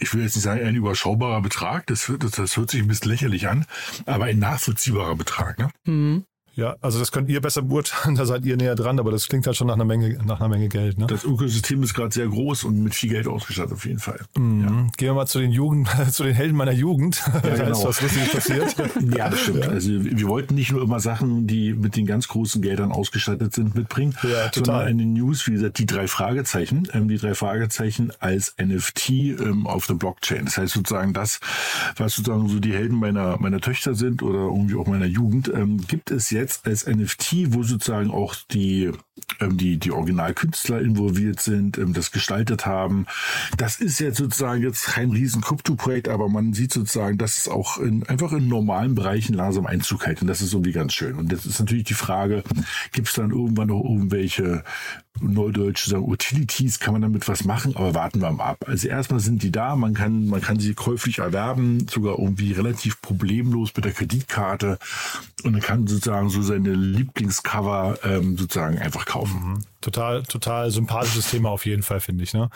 ich 0.00 0.14
will 0.14 0.22
jetzt 0.22 0.36
nicht 0.36 0.44
sagen, 0.44 0.64
ein 0.64 0.76
überschaubarer 0.76 1.40
Betrag, 1.40 1.86
das, 1.86 2.12
das, 2.20 2.30
das 2.30 2.56
hört 2.56 2.70
sich 2.70 2.82
ein 2.82 2.86
bisschen 2.86 3.10
lächerlich 3.10 3.48
an, 3.48 3.66
aber 4.06 4.26
ein 4.26 4.38
nachvollziehbarer 4.38 5.16
Betrag. 5.16 5.58
Ne? 5.58 5.70
Mhm. 5.84 6.24
Ja, 6.58 6.74
also 6.80 6.98
das 6.98 7.12
könnt 7.12 7.28
ihr 7.30 7.40
besser 7.40 7.62
beurteilen, 7.62 8.14
da 8.16 8.26
seid 8.26 8.44
ihr 8.44 8.56
näher 8.56 8.74
dran, 8.74 8.98
aber 8.98 9.12
das 9.12 9.28
klingt 9.28 9.46
halt 9.46 9.56
schon 9.56 9.68
nach 9.68 9.74
einer 9.74 9.84
Menge, 9.84 10.18
nach 10.26 10.40
einer 10.40 10.48
Menge 10.48 10.68
Geld. 10.68 10.98
Ne? 10.98 11.06
Das 11.06 11.22
Ökosystem 11.22 11.80
ist 11.84 11.94
gerade 11.94 12.12
sehr 12.12 12.26
groß 12.26 12.64
und 12.64 12.82
mit 12.82 12.96
viel 12.96 13.10
Geld 13.10 13.28
ausgestattet 13.28 13.74
auf 13.74 13.86
jeden 13.86 14.00
Fall. 14.00 14.18
Mhm. 14.36 14.62
Ja. 14.62 14.68
Gehen 14.96 15.08
wir 15.10 15.14
mal 15.14 15.26
zu 15.26 15.38
den 15.38 15.52
Jugend, 15.52 15.88
zu 16.10 16.24
den 16.24 16.34
Helden 16.34 16.56
meiner 16.56 16.72
Jugend. 16.72 17.22
Ja, 17.32 17.40
da 17.42 17.48
genau. 17.50 17.70
ist 17.70 17.84
was 17.84 18.02
Lustiges 18.02 18.32
passiert. 18.32 18.76
ja, 19.16 19.30
das 19.30 19.40
stimmt. 19.40 19.66
Ja. 19.66 19.70
Also 19.70 19.90
wir 20.04 20.26
wollten 20.26 20.56
nicht 20.56 20.72
nur 20.72 20.82
immer 20.82 20.98
Sachen, 20.98 21.46
die 21.46 21.74
mit 21.74 21.94
den 21.94 22.06
ganz 22.06 22.26
großen 22.26 22.60
Geldern 22.60 22.90
ausgestattet 22.90 23.54
sind, 23.54 23.76
mitbringen, 23.76 24.16
ja, 24.24 24.50
sondern 24.52 24.80
eine 24.80 25.06
News, 25.06 25.46
wie 25.46 25.52
gesagt, 25.52 25.78
die 25.78 25.86
drei 25.86 26.08
Fragezeichen, 26.08 26.88
ähm, 26.92 27.06
die 27.06 27.18
drei 27.18 27.34
Fragezeichen 27.34 28.10
als 28.18 28.56
NFT 28.60 29.10
ähm, 29.10 29.68
auf 29.68 29.86
der 29.86 29.94
Blockchain. 29.94 30.46
Das 30.46 30.58
heißt 30.58 30.74
sozusagen 30.74 31.12
das, 31.12 31.38
was 31.96 32.16
sozusagen 32.16 32.48
so 32.48 32.58
die 32.58 32.72
Helden 32.72 32.98
meiner, 32.98 33.38
meiner 33.38 33.60
Töchter 33.60 33.94
sind 33.94 34.24
oder 34.24 34.40
irgendwie 34.40 34.74
auch 34.74 34.88
meiner 34.88 35.06
Jugend, 35.06 35.52
ähm, 35.54 35.76
gibt 35.86 36.10
es 36.10 36.30
jetzt 36.30 36.47
als 36.64 36.86
NFT, 36.86 37.54
wo 37.54 37.62
sozusagen 37.62 38.10
auch 38.10 38.34
die, 38.50 38.90
ähm, 39.40 39.56
die, 39.56 39.78
die 39.78 39.90
Originalkünstler 39.90 40.80
involviert 40.80 41.40
sind, 41.40 41.78
ähm, 41.78 41.92
das 41.92 42.10
gestaltet 42.10 42.66
haben. 42.66 43.06
Das 43.56 43.80
ist 43.80 43.98
jetzt 44.00 44.18
sozusagen 44.18 44.62
jetzt 44.62 44.86
kein 44.86 45.10
riesen 45.10 45.42
Krypto-Projekt, 45.42 46.08
aber 46.08 46.28
man 46.28 46.52
sieht 46.52 46.72
sozusagen, 46.72 47.18
dass 47.18 47.38
es 47.38 47.48
auch 47.48 47.78
in, 47.78 48.06
einfach 48.08 48.32
in 48.32 48.48
normalen 48.48 48.94
Bereichen 48.94 49.34
langsam 49.34 49.66
Einzug 49.66 50.06
hält. 50.06 50.22
Und 50.22 50.28
das 50.28 50.40
ist 50.40 50.52
irgendwie 50.52 50.72
ganz 50.72 50.94
schön. 50.94 51.16
Und 51.16 51.32
jetzt 51.32 51.46
ist 51.46 51.60
natürlich 51.60 51.84
die 51.84 51.94
Frage, 51.94 52.42
gibt 52.92 53.08
es 53.08 53.14
dann 53.14 53.30
irgendwann 53.30 53.68
noch 53.68 53.82
irgendwelche 53.82 54.64
Neudeutsch 55.20 55.86
sagen, 55.86 56.04
Utilities, 56.04 56.80
kann 56.80 56.92
man 56.92 57.02
damit 57.02 57.28
was 57.28 57.44
machen, 57.44 57.76
aber 57.76 57.94
warten 57.94 58.20
wir 58.20 58.30
mal 58.30 58.44
ab. 58.44 58.64
Also 58.66 58.88
erstmal 58.88 59.20
sind 59.20 59.42
die 59.42 59.52
da, 59.52 59.76
man 59.76 59.94
kann, 59.94 60.26
man 60.26 60.40
kann 60.40 60.58
sie 60.58 60.74
käuflich 60.74 61.18
erwerben, 61.18 61.86
sogar 61.88 62.18
irgendwie 62.18 62.52
relativ 62.52 63.00
problemlos 63.00 63.72
mit 63.74 63.84
der 63.84 63.92
Kreditkarte 63.92 64.78
und 65.44 65.52
dann 65.52 65.62
kann 65.62 65.86
sozusagen 65.86 66.30
so 66.30 66.42
seine 66.42 66.74
Lieblingscover 66.74 67.98
ähm, 68.04 68.36
sozusagen 68.36 68.78
einfach 68.78 69.06
kaufen. 69.06 69.52
Mhm. 69.52 69.58
Total, 69.80 70.24
total 70.24 70.72
sympathisches 70.72 71.30
Thema 71.30 71.50
auf 71.50 71.64
jeden 71.64 71.84
Fall, 71.84 72.00
finde 72.00 72.24
ich. 72.24 72.34
Ne? 72.34 72.50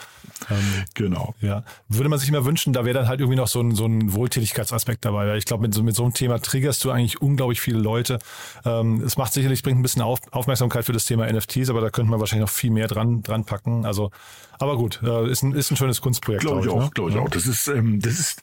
Ähm, 0.51 0.83
genau. 0.93 1.33
Ja. 1.39 1.63
Würde 1.87 2.09
man 2.09 2.19
sich 2.19 2.27
immer 2.27 2.43
wünschen, 2.43 2.73
da 2.73 2.83
wäre 2.83 2.99
dann 2.99 3.07
halt 3.07 3.21
irgendwie 3.21 3.37
noch 3.37 3.47
so 3.47 3.61
ein, 3.61 3.73
so 3.75 3.85
ein 3.85 4.11
Wohltätigkeitsaspekt 4.11 5.05
dabei. 5.05 5.27
Weil 5.27 5.37
ich 5.37 5.45
glaube, 5.45 5.61
mit 5.61 5.73
so, 5.73 5.83
mit 5.83 5.95
so 5.95 6.03
einem 6.03 6.13
Thema 6.13 6.39
triggerst 6.39 6.83
du 6.83 6.91
eigentlich 6.91 7.21
unglaublich 7.21 7.61
viele 7.61 7.79
Leute. 7.79 8.19
Ähm, 8.65 9.01
es 9.01 9.15
macht 9.15 9.31
sicherlich, 9.31 9.63
bringt 9.63 9.79
ein 9.79 9.83
bisschen 9.83 10.01
Auf, 10.01 10.19
Aufmerksamkeit 10.31 10.83
für 10.83 10.91
das 10.91 11.05
Thema 11.05 11.31
NFTs, 11.31 11.69
aber 11.69 11.79
da 11.79 11.89
könnte 11.89 12.11
man 12.11 12.19
wahrscheinlich 12.19 12.49
noch 12.49 12.52
viel 12.53 12.71
mehr 12.71 12.87
dran, 12.87 13.23
dran 13.23 13.45
packen. 13.45 13.85
Also, 13.85 14.11
aber 14.59 14.77
gut, 14.77 15.01
äh, 15.03 15.29
ist, 15.29 15.43
ein, 15.43 15.53
ist 15.53 15.71
ein 15.71 15.77
schönes 15.77 16.01
Kunstprojekt. 16.01 16.41
Glaube 16.41 16.61
glaub 16.61 16.75
ich, 16.75 16.81
auch, 16.81 16.85
ne? 16.85 16.91
glaube 16.93 17.09
ich 17.11 17.17
auch. 17.17 17.29
Das 17.29 17.47
ist, 17.47 17.67
ähm, 17.67 17.99
das 17.99 18.19
ist, 18.19 18.41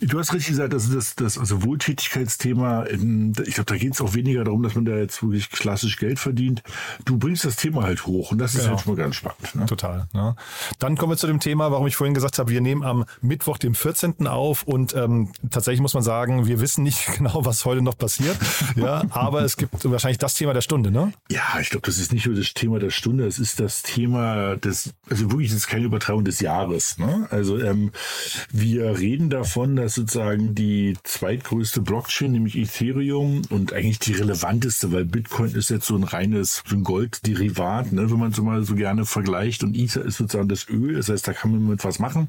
du 0.00 0.18
hast 0.18 0.32
richtig 0.32 0.48
gesagt, 0.48 0.72
das 0.72 0.84
ist 0.84 0.94
das, 0.94 1.14
das 1.14 1.38
also 1.38 1.62
Wohltätigkeitsthema. 1.64 2.82
In, 2.82 3.32
ich 3.46 3.54
glaube, 3.54 3.72
da 3.72 3.76
geht 3.76 3.94
es 3.94 4.00
auch 4.00 4.14
weniger 4.14 4.44
darum, 4.44 4.62
dass 4.62 4.74
man 4.74 4.84
da 4.84 4.96
jetzt 4.96 5.22
wirklich 5.22 5.50
klassisch 5.50 5.96
Geld 5.96 6.18
verdient. 6.18 6.62
Du 7.04 7.18
bringst 7.18 7.44
das 7.44 7.56
Thema 7.56 7.84
halt 7.84 8.06
hoch 8.06 8.16
hoch. 8.16 8.32
Und 8.32 8.38
das 8.38 8.54
ist 8.54 8.62
genau. 8.62 8.70
halt 8.72 8.80
schon 8.80 8.94
mal 8.94 9.02
ganz 9.02 9.16
spannend. 9.16 9.54
Ne? 9.54 9.66
Total. 9.66 10.08
Ne? 10.12 10.36
Dann 10.78 10.96
kommen 10.96 11.12
wir 11.12 11.16
zu 11.16 11.26
dem 11.26 11.40
Thema, 11.40 11.70
warum 11.70 11.86
ich 11.86 11.96
vorhin 11.96 12.14
gesagt 12.14 12.38
habe, 12.38 12.50
wir 12.50 12.60
nehmen 12.60 12.82
am 12.82 13.04
Mittwoch, 13.20 13.58
dem 13.58 13.74
14. 13.74 14.26
auf 14.26 14.62
und 14.62 14.94
ähm, 14.94 15.32
tatsächlich 15.50 15.80
muss 15.80 15.94
man 15.94 16.02
sagen, 16.02 16.46
wir 16.46 16.60
wissen 16.60 16.82
nicht 16.82 17.06
genau, 17.16 17.44
was 17.44 17.64
heute 17.64 17.82
noch 17.82 17.98
passiert. 17.98 18.36
ja, 18.76 19.04
aber 19.10 19.42
es 19.42 19.56
gibt 19.56 19.72
wahrscheinlich 19.90 20.18
das 20.18 20.34
Thema 20.34 20.54
der 20.54 20.62
Stunde, 20.62 20.90
ne? 20.90 21.12
Ja, 21.30 21.60
ich 21.60 21.70
glaube, 21.70 21.86
das 21.86 21.98
ist 21.98 22.12
nicht 22.12 22.26
nur 22.26 22.36
das 22.36 22.54
Thema 22.54 22.78
der 22.78 22.90
Stunde, 22.90 23.26
es 23.26 23.38
ist 23.38 23.45
das 23.54 23.82
Thema 23.82 24.56
des, 24.56 24.94
also 25.08 25.30
wirklich, 25.30 25.52
ist 25.52 25.68
keine 25.68 25.84
Übertragung 25.84 26.24
des 26.24 26.40
Jahres. 26.40 26.98
Ne? 26.98 27.28
Also 27.30 27.58
ähm, 27.58 27.92
wir 28.50 28.98
reden 28.98 29.30
davon, 29.30 29.76
dass 29.76 29.94
sozusagen 29.94 30.54
die 30.54 30.96
zweitgrößte 31.04 31.80
Blockchain, 31.80 32.32
nämlich 32.32 32.56
Ethereum 32.56 33.42
und 33.50 33.72
eigentlich 33.72 34.00
die 34.00 34.14
relevanteste, 34.14 34.90
weil 34.90 35.04
Bitcoin 35.04 35.54
ist 35.54 35.70
jetzt 35.70 35.86
so 35.86 35.96
ein 35.96 36.04
reines 36.04 36.62
so 36.66 36.74
ein 36.74 36.82
Goldderivat, 36.82 37.92
ne? 37.92 38.10
wenn 38.10 38.18
man 38.18 38.32
so 38.32 38.42
mal 38.42 38.64
so 38.64 38.74
gerne 38.74 39.04
vergleicht. 39.04 39.62
Und 39.62 39.76
Ether 39.76 40.04
ist 40.04 40.16
sozusagen 40.16 40.48
das 40.48 40.68
Öl, 40.68 40.94
das 40.94 41.08
heißt, 41.08 41.28
da 41.28 41.32
kann 41.32 41.52
man 41.52 41.68
mit 41.68 41.84
was 41.84 41.98
machen. 41.98 42.28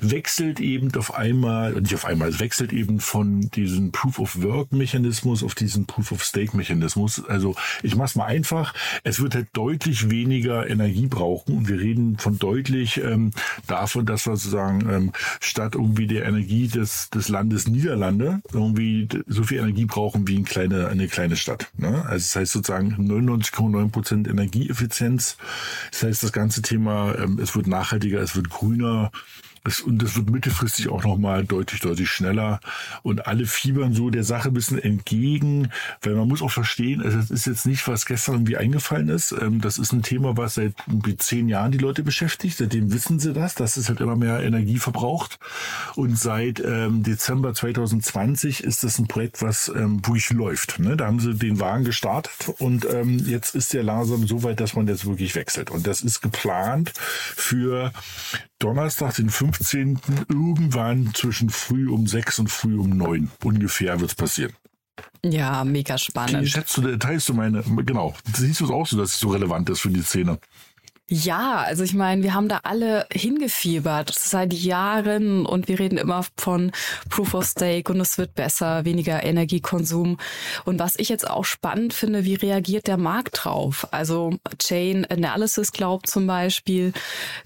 Wechselt 0.00 0.60
eben 0.60 0.94
auf 0.96 1.14
einmal, 1.14 1.72
nicht 1.80 1.94
auf 1.94 2.04
einmal, 2.04 2.30
es 2.30 2.40
wechselt 2.40 2.72
eben 2.72 3.00
von 3.00 3.50
diesem 3.50 3.92
Proof-of-Work-Mechanismus 3.92 5.42
auf 5.42 5.54
diesen 5.54 5.86
Proof-of-Stake-Mechanismus. 5.86 7.24
Also 7.26 7.54
ich 7.82 7.94
mache 7.94 8.06
es 8.06 8.14
mal 8.16 8.26
einfach. 8.26 8.74
Es 9.04 9.20
wird 9.20 9.34
halt 9.34 9.48
deutlich 9.52 10.10
weniger 10.10 10.47
Energie 10.48 11.06
brauchen. 11.06 11.56
Und 11.56 11.68
wir 11.68 11.80
reden 11.80 12.18
von 12.18 12.38
deutlich 12.38 12.98
ähm, 13.02 13.32
davon, 13.66 14.06
dass 14.06 14.26
wir 14.26 14.36
sozusagen 14.36 14.88
ähm, 14.90 15.12
statt 15.40 15.74
irgendwie 15.74 16.06
der 16.06 16.24
Energie 16.26 16.68
des, 16.68 17.10
des 17.10 17.28
Landes 17.28 17.68
Niederlande 17.68 18.40
irgendwie 18.52 19.08
so 19.26 19.42
viel 19.42 19.58
Energie 19.58 19.84
brauchen 19.84 20.26
wie 20.26 20.36
eine 20.36 20.44
kleine, 20.44 20.88
eine 20.88 21.08
kleine 21.08 21.36
Stadt. 21.36 21.70
Ne? 21.76 21.88
Also 22.04 22.24
das 22.24 22.36
heißt 22.36 22.52
sozusagen 22.52 22.94
99,9 22.94 23.90
Prozent 23.90 24.28
Energieeffizienz 24.28 24.88
Effizienz. 24.88 25.36
Das 25.90 26.02
heißt, 26.02 26.22
das 26.22 26.32
ganze 26.32 26.62
Thema, 26.62 27.14
ähm, 27.18 27.38
es 27.40 27.54
wird 27.54 27.66
nachhaltiger, 27.66 28.20
es 28.20 28.36
wird 28.36 28.50
grüner. 28.50 29.10
Das, 29.64 29.80
und 29.80 30.02
das 30.02 30.16
wird 30.16 30.30
mittelfristig 30.30 30.88
auch 30.88 31.04
nochmal 31.04 31.44
deutlich, 31.44 31.80
deutlich 31.80 32.10
schneller. 32.10 32.60
Und 33.02 33.26
alle 33.26 33.46
fiebern 33.46 33.92
so 33.92 34.10
der 34.10 34.24
Sache 34.24 34.48
ein 34.48 34.54
bisschen 34.54 34.78
entgegen, 34.78 35.70
weil 36.02 36.14
man 36.14 36.28
muss 36.28 36.42
auch 36.42 36.50
verstehen, 36.50 37.02
also 37.02 37.18
es 37.18 37.30
ist 37.30 37.46
jetzt 37.46 37.66
nicht, 37.66 37.86
was 37.88 38.06
gestern 38.06 38.36
irgendwie 38.36 38.56
eingefallen 38.56 39.08
ist. 39.08 39.32
Ähm, 39.32 39.60
das 39.60 39.78
ist 39.78 39.92
ein 39.92 40.02
Thema, 40.02 40.36
was 40.36 40.54
seit 40.54 40.74
zehn 41.18 41.48
Jahren 41.48 41.72
die 41.72 41.78
Leute 41.78 42.02
beschäftigt. 42.02 42.58
Seitdem 42.58 42.92
wissen 42.92 43.18
sie 43.18 43.32
das, 43.32 43.54
dass 43.54 43.76
es 43.76 43.88
halt 43.88 44.00
immer 44.00 44.16
mehr 44.16 44.42
Energie 44.42 44.78
verbraucht. 44.78 45.38
Und 45.94 46.18
seit 46.18 46.60
ähm, 46.60 47.02
Dezember 47.02 47.54
2020 47.54 48.64
ist 48.64 48.84
das 48.84 48.98
ein 48.98 49.08
Projekt, 49.08 49.42
was 49.42 49.68
ähm, 49.74 50.02
läuft. 50.30 50.78
Ne? 50.78 50.96
Da 50.96 51.06
haben 51.06 51.20
sie 51.20 51.34
den 51.34 51.60
Wagen 51.60 51.84
gestartet 51.84 52.54
und 52.58 52.86
ähm, 52.90 53.18
jetzt 53.18 53.54
ist 53.54 53.72
der 53.72 53.82
langsam 53.82 54.26
so 54.26 54.42
weit, 54.42 54.60
dass 54.60 54.74
man 54.74 54.86
jetzt 54.86 55.06
wirklich 55.06 55.34
wechselt. 55.34 55.70
Und 55.70 55.86
das 55.86 56.00
ist 56.00 56.20
geplant 56.20 56.92
für 56.96 57.92
Donnerstag, 58.58 59.14
den 59.14 59.30
15. 59.52 59.98
irgendwann 60.28 61.12
zwischen 61.14 61.50
früh 61.50 61.88
um 61.88 62.06
sechs 62.06 62.38
und 62.38 62.48
früh 62.48 62.78
um 62.78 62.90
neun 62.90 63.30
ungefähr 63.44 64.00
wird 64.00 64.10
es 64.10 64.16
passieren. 64.16 64.52
Ja, 65.24 65.64
mega 65.64 65.98
spannend. 65.98 66.42
Wie 66.42 66.48
schätzt 66.48 66.76
du, 66.76 66.98
teilst 66.98 67.28
du 67.28 67.34
meine, 67.34 67.62
genau, 67.62 68.14
siehst 68.34 68.60
du 68.60 68.64
es 68.66 68.70
auch 68.70 68.86
so, 68.86 68.96
dass 68.96 69.12
es 69.12 69.20
so 69.20 69.28
relevant 69.28 69.68
ist 69.70 69.80
für 69.80 69.90
die 69.90 70.02
Szene? 70.02 70.38
Ja, 71.10 71.62
also 71.62 71.84
ich 71.84 71.94
meine, 71.94 72.22
wir 72.22 72.34
haben 72.34 72.48
da 72.48 72.60
alle 72.64 73.06
hingefiebert 73.10 74.12
seit 74.14 74.52
Jahren 74.52 75.46
und 75.46 75.66
wir 75.66 75.78
reden 75.78 75.96
immer 75.96 76.22
von 76.36 76.70
Proof 77.08 77.32
of 77.32 77.46
Stake 77.46 77.90
und 77.90 77.98
es 77.98 78.18
wird 78.18 78.34
besser, 78.34 78.84
weniger 78.84 79.22
Energiekonsum. 79.22 80.18
Und 80.66 80.78
was 80.78 80.98
ich 80.98 81.08
jetzt 81.08 81.26
auch 81.28 81.46
spannend 81.46 81.94
finde, 81.94 82.26
wie 82.26 82.34
reagiert 82.34 82.88
der 82.88 82.98
Markt 82.98 83.42
drauf? 83.42 83.88
Also 83.90 84.34
Chain 84.58 85.06
Analysis 85.06 85.72
glaubt 85.72 86.10
zum 86.10 86.26
Beispiel, 86.26 86.92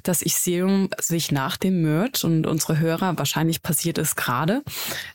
dass 0.02 0.22
Ethereum 0.22 0.88
sich 0.98 1.30
nach 1.30 1.56
dem 1.56 1.82
Merge 1.82 2.26
und 2.26 2.48
unsere 2.48 2.80
Hörer, 2.80 3.16
wahrscheinlich 3.16 3.62
passiert 3.62 3.96
es 3.96 4.16
gerade, 4.16 4.62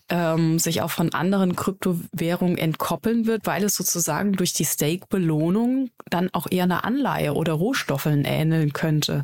ähm, 0.08 0.58
sich 0.58 0.82
auch 0.82 0.92
von 0.92 1.14
anderen 1.14 1.58
Kryptowährungen 1.58 2.58
entkoppeln 2.58 3.26
wird, 3.26 3.46
weil 3.46 3.66
es 3.66 3.76
sozusagen 3.76 4.32
durch 4.32 4.54
die 4.54 4.64
Stake-Belohnung 4.64 5.90
dann 6.10 6.30
auch 6.32 6.48
eher 6.50 6.64
eine 6.64 6.86
Anleihe 6.86 7.34
oder 7.34 7.52
Rohstoffeln 7.52 8.24
ähneln 8.38 8.74
könnte. 8.74 9.24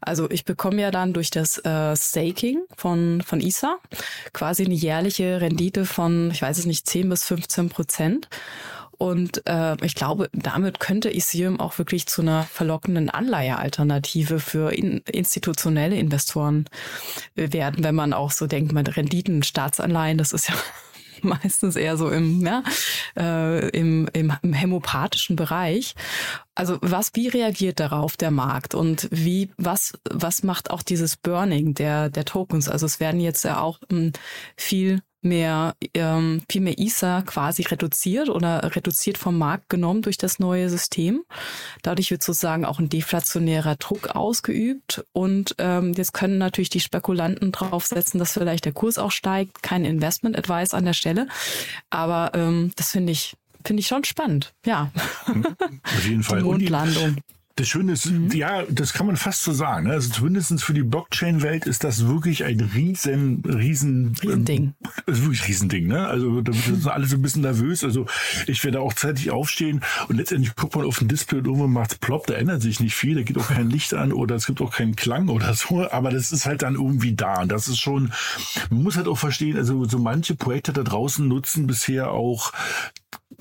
Also 0.00 0.30
ich 0.30 0.44
bekomme 0.44 0.82
ja 0.82 0.90
dann 0.90 1.12
durch 1.12 1.30
das 1.30 1.58
äh, 1.64 1.96
Staking 1.96 2.58
von, 2.76 3.22
von 3.22 3.40
ISA 3.40 3.78
quasi 4.32 4.64
eine 4.64 4.74
jährliche 4.74 5.40
Rendite 5.40 5.84
von, 5.84 6.30
ich 6.30 6.42
weiß 6.42 6.58
es 6.58 6.66
nicht, 6.66 6.86
10 6.86 7.08
bis 7.08 7.24
15 7.24 7.68
Prozent. 7.68 8.28
Und 8.98 9.46
äh, 9.46 9.76
ich 9.84 9.94
glaube, 9.94 10.28
damit 10.32 10.80
könnte 10.80 11.08
Ethereum 11.08 11.60
auch 11.60 11.78
wirklich 11.78 12.08
zu 12.08 12.20
einer 12.20 12.42
verlockenden 12.42 13.10
Anleihealternative 13.10 14.40
für 14.40 14.72
in, 14.72 14.98
institutionelle 15.06 15.96
Investoren 15.96 16.64
werden, 17.36 17.84
wenn 17.84 17.94
man 17.94 18.12
auch 18.12 18.32
so 18.32 18.48
denkt, 18.48 18.72
mit 18.72 18.96
Renditen, 18.96 19.44
Staatsanleihen, 19.44 20.18
das 20.18 20.32
ist 20.32 20.48
ja 20.48 20.56
meistens 21.22 21.76
eher 21.76 21.96
so 21.96 22.10
im, 22.10 22.44
ja, 22.44 22.62
äh, 23.16 23.68
im, 23.70 24.08
im, 24.12 24.32
im 24.42 24.52
hämopathischen 24.52 25.36
Bereich. 25.36 25.94
Also 26.54 26.78
was, 26.80 27.10
wie 27.14 27.28
reagiert 27.28 27.78
darauf 27.80 28.16
der 28.16 28.30
Markt 28.30 28.74
und 28.74 29.08
wie, 29.10 29.50
was, 29.56 29.92
was 30.10 30.42
macht 30.42 30.70
auch 30.70 30.82
dieses 30.82 31.16
Burning 31.16 31.74
der, 31.74 32.10
der 32.10 32.24
Tokens? 32.24 32.68
Also 32.68 32.86
es 32.86 33.00
werden 33.00 33.20
jetzt 33.20 33.44
ja 33.44 33.60
auch 33.60 33.78
ähm, 33.90 34.12
viel 34.56 35.00
mehr, 35.22 35.74
ähm, 35.94 36.42
viel 36.50 36.60
mehr 36.60 36.78
ISA 36.78 37.22
quasi 37.22 37.62
reduziert 37.62 38.28
oder 38.28 38.74
reduziert 38.76 39.18
vom 39.18 39.36
Markt 39.38 39.68
genommen 39.68 40.02
durch 40.02 40.18
das 40.18 40.38
neue 40.38 40.68
System. 40.70 41.22
Dadurch 41.82 42.10
wird 42.10 42.22
sozusagen 42.22 42.64
auch 42.64 42.78
ein 42.78 42.88
deflationärer 42.88 43.76
Druck 43.76 44.08
ausgeübt 44.14 45.04
und 45.12 45.54
ähm, 45.58 45.92
jetzt 45.94 46.12
können 46.12 46.38
natürlich 46.38 46.70
die 46.70 46.80
Spekulanten 46.80 47.52
draufsetzen, 47.52 48.18
dass 48.18 48.32
vielleicht 48.32 48.64
der 48.64 48.72
Kurs 48.72 48.98
auch 48.98 49.12
steigt. 49.12 49.62
Kein 49.62 49.84
Investment 49.84 50.36
Advice 50.36 50.74
an 50.74 50.84
der 50.84 50.94
Stelle, 50.94 51.28
aber 51.90 52.32
ähm, 52.34 52.72
das 52.76 52.92
finde 52.92 53.12
ich 53.12 53.34
finde 53.64 53.80
ich 53.80 53.86
schon 53.88 54.04
spannend. 54.04 54.54
Ja. 54.64 54.90
Auf 55.26 56.04
jeden 56.04 56.22
Fall. 56.22 56.38
Die 56.38 56.44
Mondlandung. 56.44 57.16
Das 57.58 57.66
Schöne 57.66 57.90
ist, 57.90 58.06
mhm. 58.06 58.30
ja, 58.30 58.62
das 58.70 58.92
kann 58.92 59.06
man 59.06 59.16
fast 59.16 59.42
so 59.42 59.52
sagen. 59.52 59.88
Ne? 59.88 59.94
Also 59.94 60.10
zumindest 60.10 60.62
für 60.62 60.74
die 60.74 60.84
Blockchain-Welt 60.84 61.66
ist 61.66 61.82
das 61.82 62.06
wirklich 62.06 62.44
ein 62.44 62.60
riesen, 62.60 63.42
riesen, 63.44 64.14
Riesending. 64.22 64.74
Ähm, 64.84 64.92
ist 65.06 65.22
wirklich 65.22 65.48
Riesending. 65.48 65.88
Ne? 65.88 66.06
Also 66.06 66.40
da 66.40 66.52
sind 66.52 66.86
alle 66.86 67.06
so 67.06 67.16
ein 67.16 67.22
bisschen 67.22 67.42
nervös. 67.42 67.82
Also 67.82 68.06
ich 68.46 68.62
werde 68.62 68.80
auch 68.80 68.92
zeitig 68.92 69.32
aufstehen 69.32 69.80
und 70.06 70.18
letztendlich 70.18 70.54
guckt 70.54 70.76
man 70.76 70.84
auf 70.84 71.00
den 71.00 71.08
Display 71.08 71.40
und 71.40 71.46
irgendwann 71.46 71.72
macht 71.72 71.92
es 71.92 71.98
plopp, 71.98 72.28
da 72.28 72.34
ändert 72.34 72.62
sich 72.62 72.78
nicht 72.78 72.94
viel, 72.94 73.16
da 73.16 73.22
geht 73.22 73.36
auch 73.36 73.48
kein 73.48 73.70
Licht 73.70 73.92
an 73.92 74.12
oder 74.12 74.36
es 74.36 74.46
gibt 74.46 74.60
auch 74.60 74.72
keinen 74.72 74.94
Klang 74.94 75.28
oder 75.28 75.52
so, 75.54 75.90
aber 75.90 76.10
das 76.10 76.30
ist 76.30 76.46
halt 76.46 76.62
dann 76.62 76.76
irgendwie 76.76 77.16
da. 77.16 77.42
Und 77.42 77.50
das 77.50 77.66
ist 77.66 77.80
schon, 77.80 78.12
man 78.70 78.84
muss 78.84 78.96
halt 78.96 79.08
auch 79.08 79.18
verstehen, 79.18 79.56
also 79.56 79.84
so 79.84 79.98
manche 79.98 80.36
Projekte 80.36 80.72
da 80.72 80.84
draußen 80.84 81.26
nutzen 81.26 81.66
bisher 81.66 82.12
auch 82.12 82.52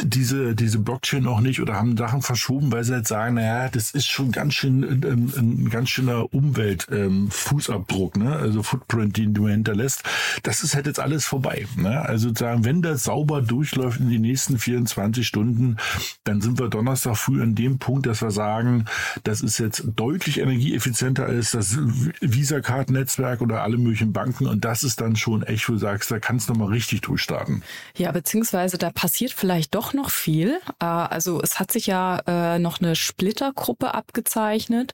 diese, 0.04 0.56
diese 0.56 0.78
Blockchain 0.80 1.24
noch 1.24 1.42
nicht 1.42 1.60
oder 1.60 1.74
haben 1.74 1.98
Sachen 1.98 2.22
verschoben, 2.22 2.72
weil 2.72 2.84
sie 2.84 2.94
halt 2.94 3.08
sagen, 3.08 3.36
naja, 3.36 3.68
das 3.70 3.92
ist 3.92 4.08
schon 4.08 4.32
ganz 4.32 4.54
schön 4.54 4.84
ein, 4.84 5.34
ein 5.36 5.70
ganz 5.70 5.90
schöner 5.90 6.32
Umweltfußabdruck, 6.34 8.16
ähm, 8.18 8.24
ne? 8.24 8.36
Also 8.36 8.62
Footprint, 8.62 9.18
den 9.18 9.34
du 9.34 9.48
hinterlässt. 9.48 10.04
Das 10.44 10.64
ist 10.64 10.76
halt 10.76 10.86
jetzt 10.86 11.00
alles 11.00 11.26
vorbei. 11.26 11.66
Ne? 11.76 12.00
Also 12.02 12.34
sagen, 12.34 12.64
wenn 12.64 12.82
das 12.82 13.06
sauber 13.06 13.42
durchläuft 13.42 14.00
in 14.00 14.10
die 14.10 14.20
nächsten 14.20 14.60
24 14.60 15.28
Stunden, 15.28 15.78
dann 16.24 16.42
sind 16.42 16.60
wir 16.60 16.70
Donnerstag 16.70 17.18
früh 17.18 17.42
an 17.42 17.56
dem 17.56 17.80
Punkt, 17.80 18.06
dass 18.06 18.22
wir 18.22 18.32
sagen, 18.32 18.86
das 19.24 19.42
ist 19.42 19.58
jetzt 19.58 19.84
deutlich 19.96 20.40
energieeffizienter 20.40 21.26
als 21.26 21.52
das 21.52 21.78
Visa-Card-Netzwerk 22.22 23.42
oder 23.42 23.64
alle 23.64 23.78
möglichen 23.78 24.14
Banken. 24.14 24.48
Und 24.48 24.64
das 24.64 24.84
ist 24.84 25.02
dann 25.02 25.16
schon 25.16 25.44
echt, 25.44 25.68
wo 25.68 25.74
du 25.74 25.80
sagst, 25.80 26.12
da 26.12 26.20
kannst 26.20 26.50
du 26.50 26.54
mal 26.54 26.68
richtig 26.68 27.02
durchstarten. 27.02 27.64
Ja, 27.96 28.12
beziehungsweise 28.12 28.78
da 28.78 28.92
passiert 28.92 29.34
vielleicht 29.34 29.74
doch 29.74 29.87
doch 29.88 29.94
noch 29.94 30.10
viel. 30.10 30.60
Äh, 30.80 30.86
also 30.86 31.42
es 31.42 31.60
hat 31.60 31.72
sich 31.72 31.88
ja 31.88 32.20
äh, 32.28 32.60
noch 32.60 32.80
eine 32.80 32.96
Splittergruppe 32.96 33.94
abgezeichnet 33.94 34.94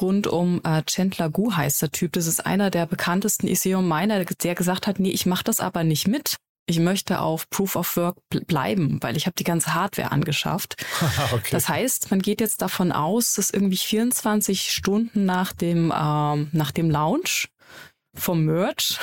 rund 0.00 0.26
um 0.26 0.60
äh, 0.64 0.82
Chandler 0.84 1.30
Gu 1.30 1.52
heißt 1.52 1.82
der 1.82 1.90
Typ. 1.90 2.12
Das 2.12 2.26
ist 2.26 2.44
einer 2.44 2.70
der 2.70 2.86
bekanntesten 2.86 3.46
Ethereum-Miner, 3.46 4.24
der 4.24 4.54
gesagt 4.54 4.86
hat, 4.86 4.98
nee, 4.98 5.10
ich 5.10 5.26
mache 5.26 5.44
das 5.44 5.60
aber 5.60 5.84
nicht 5.84 6.08
mit. 6.08 6.36
Ich 6.68 6.80
möchte 6.80 7.20
auf 7.20 7.48
Proof 7.48 7.76
of 7.76 7.96
Work 7.96 8.16
bleiben, 8.48 8.98
weil 9.00 9.16
ich 9.16 9.26
habe 9.26 9.36
die 9.38 9.44
ganze 9.44 9.74
Hardware 9.74 10.10
angeschafft. 10.10 10.84
okay. 11.32 11.50
Das 11.52 11.68
heißt, 11.68 12.10
man 12.10 12.20
geht 12.20 12.40
jetzt 12.40 12.60
davon 12.60 12.90
aus, 12.90 13.34
dass 13.34 13.50
irgendwie 13.50 13.76
24 13.76 14.72
Stunden 14.72 15.24
nach 15.24 15.52
dem 15.52 15.92
ähm, 15.96 16.48
nach 16.50 16.72
dem 16.72 16.90
Launch 16.90 17.50
vom 18.16 18.44
Merch 18.44 18.98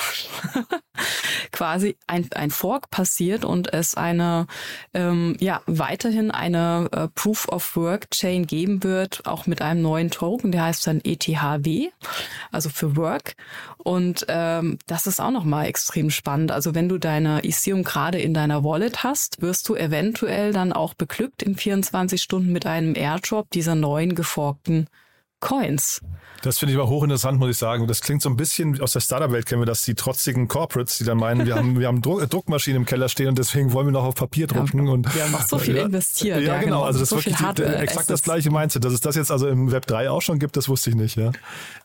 quasi 1.52 1.98
ein, 2.08 2.30
ein 2.34 2.52
Fork 2.52 2.90
passiert 2.90 3.46
und 3.46 3.74
es 3.74 3.96
eine 3.96 4.48
ähm, 4.94 5.36
ja 5.40 5.62
weiterhin 5.66 6.32
eine 6.32 6.90
äh, 6.92 7.08
Proof 7.08 7.48
of 7.50 7.76
Work 7.76 8.12
Chain 8.12 8.48
geben 8.48 8.84
wird, 8.84 9.26
auch 9.26 9.46
mit 9.48 9.62
einem 9.62 9.82
neuen 9.82 10.10
Token, 10.10 10.52
der 10.52 10.64
heißt 10.64 10.86
dann 10.88 11.02
ETHW, 11.04 11.90
also 12.52 12.70
für 12.70 12.96
Work. 12.96 13.36
Und 13.78 14.26
ähm, 14.30 14.80
das 14.88 15.08
ist 15.08 15.20
auch 15.20 15.32
nochmal 15.32 15.66
extrem 15.66 16.10
spannend. 16.10 16.52
Also 16.52 16.74
wenn 16.74 16.90
du 16.90 16.98
deine 16.98 17.44
Ethereum 17.44 17.84
gerade 17.84 18.20
in 18.20 18.34
deiner 18.34 18.64
Wallet 18.64 19.04
hast, 19.04 19.42
wirst 19.42 19.68
du 19.68 19.76
eventuell 19.76 20.54
dann 20.54 20.74
auch 20.74 20.94
beglückt 20.94 21.44
in 21.44 21.56
24 21.56 22.22
Stunden 22.22 22.52
mit 22.52 22.66
einem 22.66 22.96
Airdrop 22.96 23.50
dieser 23.52 23.76
neuen 23.76 24.16
geforkten 24.16 24.88
Coins. 25.40 26.02
Das 26.44 26.60
finde 26.60 26.74
ich 26.74 26.80
aber 26.80 26.90
hochinteressant, 26.90 27.40
muss 27.40 27.52
ich 27.52 27.58
sagen. 27.58 27.88
Das 27.88 28.02
klingt 28.02 28.22
so 28.22 28.28
ein 28.28 28.36
bisschen 28.36 28.82
aus 28.82 28.92
der 28.92 29.00
Startup-Welt 29.00 29.46
kennen 29.46 29.62
wir 29.62 29.66
das, 29.66 29.84
die 29.84 29.96
trotzigen 29.96 30.50
Corporates, 30.50 30.98
die 30.98 31.06
dann 31.06 31.18
meinen, 31.18 31.46
wir 31.46 31.56
haben, 31.56 31.80
wir 31.80 31.88
haben 31.88 32.02
Druck, 32.02 32.30
Druckmaschinen 32.30 32.82
im 32.82 32.86
Keller 32.86 33.08
stehen 33.08 33.30
und 33.30 33.38
deswegen 33.38 33.72
wollen 33.72 33.88
wir 33.88 33.94
noch 33.94 34.04
auf 34.04 34.16
Papier 34.16 34.46
drucken. 34.46 34.86
Ja, 34.86 34.92
und, 34.92 35.16
wir 35.16 35.24
haben 35.24 35.32
noch 35.32 35.48
so 35.48 35.58
viel 35.58 35.76
ja, 35.78 35.86
investiert. 35.86 36.42
Ja, 36.42 36.44
ja 36.44 36.60
genau. 36.60 36.66
genau. 36.66 36.84
Also 36.84 37.00
das 37.00 37.10
so 37.10 37.18
ist 37.18 37.28
wirklich 37.28 37.54
die, 37.54 37.64
exakt 37.64 38.10
das 38.10 38.24
gleiche 38.24 38.52
Mindset. 38.52 38.84
Dass 38.84 38.92
es 38.92 39.00
das 39.00 39.16
jetzt 39.16 39.32
also 39.32 39.48
im 39.48 39.72
Web 39.72 39.88
3 39.88 40.10
auch 40.10 40.22
schon 40.22 40.38
gibt, 40.38 40.58
das 40.58 40.68
wusste 40.68 40.90
ich 40.90 40.98
nicht, 40.98 41.16
ja. 41.16 41.32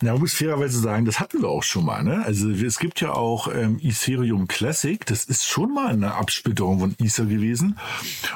Na, 0.03 0.11
man 0.11 0.23
muss 0.23 0.35
fairerweise 0.35 0.81
sagen, 0.81 1.05
das 1.05 1.21
hatten 1.21 1.41
wir 1.41 1.49
auch 1.49 1.63
schon 1.63 1.85
mal. 1.85 2.03
Ne? 2.03 2.25
Also 2.25 2.51
es 2.51 2.81
gibt 2.81 3.01
ja 3.01 3.13
auch 3.13 3.47
ähm, 3.55 3.79
Ethereum 3.81 4.49
Classic. 4.49 5.07
Das 5.07 5.25
ist 5.25 5.47
schon 5.47 5.73
mal 5.73 5.93
eine 5.93 6.15
Absplitterung 6.15 6.81
von 6.81 6.97
Ether 7.01 7.27
gewesen. 7.27 7.79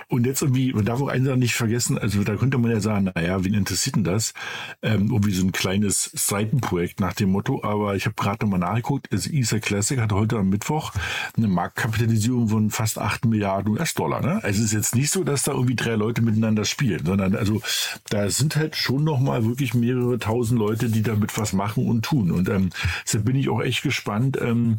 Und 0.07 0.25
jetzt 0.25 0.43
irgendwie, 0.43 0.73
man 0.73 0.85
darf 0.85 1.01
auch 1.01 1.09
eins 1.09 1.23
nicht 1.37 1.55
vergessen, 1.55 1.99
also 1.99 2.23
da 2.23 2.37
könnte 2.37 2.59
man 2.59 2.71
ja 2.71 2.81
sagen, 2.81 3.11
naja, 3.13 3.45
wen 3.45 3.55
interessiert 3.55 3.97
denn 3.97 4.05
das? 4.05 4.35
Ähm, 4.83 5.09
irgendwie 5.11 5.33
so 5.33 5.45
ein 5.45 5.53
kleines 5.53 6.12
Seitenprojekt 6.15 6.83
Projekt 6.83 7.01
nach 7.01 7.13
dem 7.13 7.31
Motto, 7.31 7.63
aber 7.63 7.97
ich 7.97 8.07
habe 8.07 8.15
gerade 8.17 8.45
nochmal 8.45 8.61
nachgeguckt, 8.61 9.13
also 9.13 9.31
ESA 9.31 9.59
Classic 9.59 10.01
hat 10.01 10.13
heute 10.13 10.39
am 10.39 10.49
Mittwoch 10.49 10.93
eine 11.37 11.49
Marktkapitalisierung 11.49 12.49
von 12.49 12.71
fast 12.71 12.99
8 12.99 13.25
Milliarden 13.27 13.73
US-Dollar. 13.73 14.21
Ne? 14.21 14.41
Also 14.43 14.61
es 14.61 14.67
ist 14.67 14.73
jetzt 14.73 14.95
nicht 14.95 15.11
so, 15.11 15.23
dass 15.23 15.45
da 15.45 15.53
irgendwie 15.53 15.77
drei 15.77 15.95
Leute 15.95 16.23
miteinander 16.23 16.65
spielen, 16.65 17.05
sondern 17.05 17.37
also 17.37 17.61
da 18.09 18.29
sind 18.31 18.57
halt 18.57 18.75
schon 18.77 19.05
nochmal 19.05 19.45
wirklich 19.45 19.75
mehrere 19.75 20.19
tausend 20.19 20.59
Leute, 20.59 20.89
die 20.89 21.03
damit 21.03 21.37
was 21.39 21.53
machen 21.53 21.87
und 21.87 22.05
tun. 22.05 22.31
Und 22.31 22.49
ähm, 22.49 22.71
deshalb 23.05 23.25
bin 23.25 23.37
ich 23.37 23.49
auch 23.49 23.61
echt 23.61 23.83
gespannt, 23.83 24.39
ähm, 24.41 24.79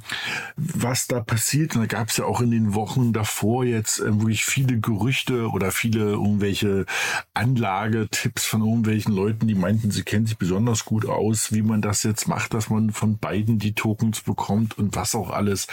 was 0.56 1.08
da 1.08 1.20
passiert. 1.20 1.76
Und 1.76 1.82
da 1.82 1.88
gab 1.88 2.10
es 2.10 2.18
ja 2.18 2.26
auch 2.26 2.42
in 2.42 2.52
den 2.52 2.74
Wochen 2.74 3.14
davor 3.14 3.66
jetzt 3.66 4.00
ähm, 4.00 4.22
wirklich 4.22 4.46
viele 4.46 4.80
Gerüchte 4.80 5.50
oder 5.50 5.72
viele 5.72 6.00
irgendwelche 6.00 6.86
Anlagetipps 7.34 8.46
von 8.46 8.62
irgendwelchen 8.62 9.14
Leuten, 9.14 9.48
die 9.48 9.56
meinten, 9.56 9.92
sie 9.92 10.04
kennen 10.04 10.26
sich 10.26 10.38
besonders 10.38 10.86
gut 10.86 11.06
aus, 11.06 11.23
wie 11.52 11.62
man 11.62 11.82
das 11.82 12.04
jetzt 12.04 12.28
macht, 12.28 12.54
dass 12.54 12.70
man 12.70 12.92
von 12.92 13.18
beiden 13.18 13.60
die 13.60 13.74
Tokens 13.74 14.22
bekommt 14.22 14.78
und 14.78 14.96
was 14.96 15.16
auch 15.16 15.30
alles. 15.30 15.68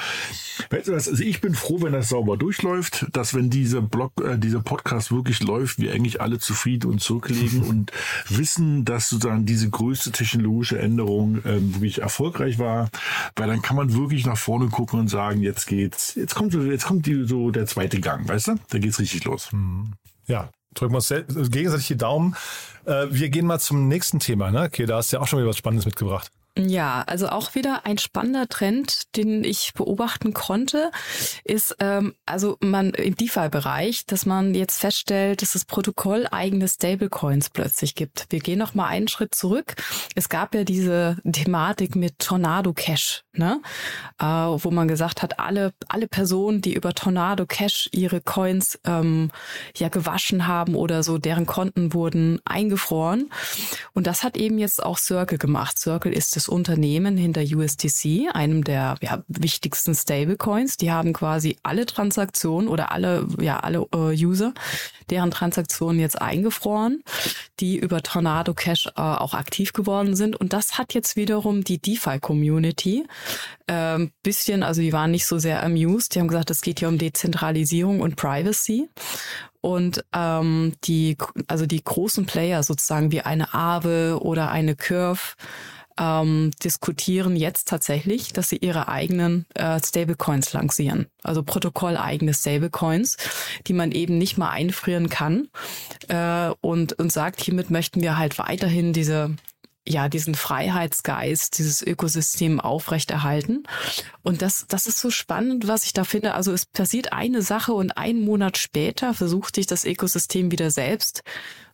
Weißt 0.71 0.89
du 0.89 0.93
was? 0.93 1.09
Also 1.09 1.23
ich 1.23 1.41
bin 1.41 1.55
froh, 1.55 1.83
wenn 1.83 1.93
das 1.93 2.11
sauber 2.11 2.37
durchläuft, 2.37 3.07
dass 3.13 3.35
wenn 3.35 3.51
dieser 3.51 3.83
Blog, 3.83 4.13
äh, 4.25 4.39
dieser 4.39 4.61
Podcast 4.61 5.11
wirklich 5.11 5.43
läuft, 5.43 5.79
wir 5.79 5.93
eigentlich 5.93 6.21
alle 6.21 6.39
zufrieden 6.39 6.91
und 6.91 7.01
zurücklegen 7.01 7.63
und 7.69 7.93
wissen, 8.29 8.85
dass 8.85 9.09
sozusagen 9.09 9.47
diese 9.47 9.69
größte 9.69 10.13
technologische 10.13 10.79
Änderung 10.79 11.43
ähm, 11.45 11.75
wirklich 11.75 12.03
erfolgreich 12.03 12.59
war, 12.59 12.91
weil 13.37 13.49
dann 13.49 13.63
kann 13.63 13.77
man 13.77 13.95
wirklich 13.95 14.27
nach 14.27 14.39
vorne 14.39 14.69
gucken 14.69 15.01
und 15.01 15.09
sagen, 15.09 15.43
jetzt 15.43 15.67
geht's, 15.67 16.15
jetzt 16.15 16.35
kommt 16.35 16.53
so, 16.53 16.63
jetzt 16.63 16.87
kommt 16.87 17.07
die, 17.07 17.25
so 17.27 17.51
der 17.51 17.67
zweite 17.67 18.01
Gang, 18.01 18.29
weißt 18.29 18.49
du? 18.49 18.55
Da 18.69 18.79
geht's 18.79 18.99
richtig 19.01 19.25
los. 19.25 19.53
Mhm. 19.53 19.93
Ja, 20.27 20.51
drücken 20.75 20.93
wir 20.93 20.99
uns 20.99 21.51
gegenseitig 21.51 21.89
die 21.89 21.97
Daumen. 21.97 22.37
Äh, 22.85 23.07
wir 23.11 23.29
gehen 23.29 23.47
mal 23.47 23.59
zum 23.59 23.89
nächsten 23.89 24.19
Thema. 24.19 24.51
Ne? 24.51 24.63
Okay, 24.63 24.87
da 24.87 24.97
hast 24.97 25.13
du 25.13 25.17
ja 25.17 25.23
auch 25.23 25.27
schon 25.27 25.39
wieder 25.39 25.49
was 25.49 25.57
Spannendes 25.57 25.87
mitgebracht. 25.87 26.31
Ja, 26.59 27.05
also 27.07 27.29
auch 27.29 27.55
wieder 27.55 27.87
ein 27.87 27.97
spannender 27.97 28.49
Trend, 28.49 29.17
den 29.17 29.45
ich 29.45 29.73
beobachten 29.75 30.35
konnte, 30.35 30.91
ist 31.45 31.77
ähm, 31.79 32.15
also 32.27 32.57
man 32.61 32.91
im 32.91 33.15
DeFi-Bereich, 33.15 34.05
dass 34.07 34.27
man 34.27 34.55
jetzt 34.55 34.81
feststellt, 34.81 35.43
dass 35.43 35.55
es 35.55 35.65
Protokoll 35.65 36.27
eigene 36.31 36.67
Stablecoins 36.67 37.51
plötzlich 37.51 37.95
gibt. 37.95 38.27
Wir 38.31 38.41
gehen 38.41 38.59
noch 38.59 38.75
mal 38.75 38.87
einen 38.87 39.07
Schritt 39.07 39.35
zurück. 39.35 39.75
Es 40.17 40.29
gab 40.29 40.55
ja 40.55 40.65
diese 40.65 41.19
Thematik 41.31 41.95
mit 41.95 42.19
Tornado 42.19 42.73
Cash, 42.73 43.23
ne, 43.33 43.63
äh, 44.19 44.25
wo 44.25 44.71
man 44.73 44.89
gesagt 44.89 45.23
hat, 45.23 45.39
alle 45.39 45.73
alle 45.89 46.09
Personen, 46.09 46.61
die 46.61 46.75
über 46.75 46.95
Tornado 46.95 47.47
Cash 47.47 47.89
ihre 47.93 48.21
Coins 48.21 48.79
ähm, 48.85 49.31
ja 49.77 49.89
gewaschen 49.89 50.49
haben 50.49 50.75
oder 50.75 51.05
so, 51.05 51.19
deren 51.19 51.47
Konten 51.47 51.95
wurden 51.95 52.41
eingefroren. 52.45 53.31
Und 53.93 54.09
das 54.09 54.25
hat 54.25 54.37
eben 54.37 54.59
jetzt 54.59 54.83
auch 54.83 54.99
Circle 54.99 55.39
gemacht. 55.39 55.79
Circle 55.79 56.13
ist 56.13 56.40
das 56.41 56.49
Unternehmen 56.49 57.19
hinter 57.19 57.43
USDC, 57.43 58.31
einem 58.33 58.65
der 58.65 58.97
ja, 59.03 59.23
wichtigsten 59.29 59.95
Stablecoins. 59.95 60.79
Die 60.79 60.91
haben 60.91 61.13
quasi 61.13 61.59
alle 61.63 61.85
Transaktionen 61.85 62.67
oder 62.67 62.93
alle, 62.93 63.27
ja, 63.39 63.61
alle 63.61 63.87
äh, 63.95 64.25
User, 64.25 64.55
deren 65.11 65.31
Transaktionen 65.31 66.01
jetzt 66.01 66.19
eingefroren, 66.19 67.03
die 67.61 67.77
über 67.77 68.03
Tornado 68.03 68.55
Cash 68.55 68.87
äh, 68.87 69.01
auch 69.01 69.35
aktiv 69.35 69.75
geworden 69.75 70.17
sind. 70.17 70.35
Und 70.35 70.55
das 70.55 70.79
hat 70.79 70.95
jetzt 70.95 71.15
wiederum 71.17 71.63
die 71.63 71.77
DeFi-Community 71.77 73.05
äh, 73.67 73.99
bisschen, 74.23 74.63
also 74.63 74.81
die 74.81 74.95
waren 74.95 75.11
nicht 75.11 75.27
so 75.27 75.39
sehr 75.39 75.63
amused. 75.63 76.15
Die 76.15 76.21
haben 76.21 76.29
gesagt, 76.29 76.51
es 76.51 76.63
geht 76.63 76.79
hier 76.79 76.89
um 76.89 76.97
Dezentralisierung 76.97 78.01
und 78.01 78.17
Privacy. 78.17 78.89
Und 79.61 80.07
ähm, 80.15 80.73
die, 80.85 81.19
also 81.47 81.67
die 81.67 81.85
großen 81.85 82.25
Player 82.25 82.63
sozusagen 82.63 83.13
wie 83.13 83.21
eine 83.21 83.53
Aave 83.53 84.21
oder 84.23 84.51
eine 84.51 84.75
Curve 84.75 85.35
ähm, 86.01 86.51
diskutieren 86.65 87.37
jetzt 87.37 87.69
tatsächlich, 87.69 88.33
dass 88.33 88.49
sie 88.49 88.57
ihre 88.57 88.89
eigenen 88.89 89.45
äh, 89.55 89.79
Stablecoins 89.85 90.53
lancieren. 90.55 91.07
Also 91.23 91.43
protokolleigene 91.43 92.33
Stablecoins, 92.33 93.19
die 93.67 93.75
man 93.75 93.93
eben 93.93 94.17
nicht 94.17 94.39
mal 94.39 94.51
einfrieren 94.51 95.11
kann. 95.11 95.49
Äh, 96.09 96.53
und, 96.63 96.95
und 96.95 97.13
sagt, 97.13 97.43
hiermit 97.43 97.71
möchten 97.71 98.01
wir 98.01 98.17
halt 98.17 98.39
weiterhin 98.39 98.93
diese 98.93 99.37
ja, 99.89 100.09
diesen 100.09 100.35
Freiheitsgeist, 100.35 101.59
dieses 101.59 101.83
Ökosystem 101.83 102.61
aufrechterhalten. 102.61 103.65
Und 104.23 104.43
das, 104.43 104.67
das 104.69 104.87
ist 104.87 105.01
so 105.01 105.11
spannend, 105.11 105.69
was 105.69 105.85
ich 105.85 105.95
da 105.95 106.05
finde. 106.05 106.35
Also 106.35 106.53
es 106.53 106.67
passiert 106.67 107.13
eine 107.13 107.43
Sache 107.43 107.73
und 107.73 107.97
einen 107.97 108.23
Monat 108.23 108.59
später 108.59 109.15
versucht 109.15 109.55
sich 109.55 109.67
das 109.67 109.85
Ökosystem 109.85 110.53
wieder 110.53 110.71
selbst 110.71 111.23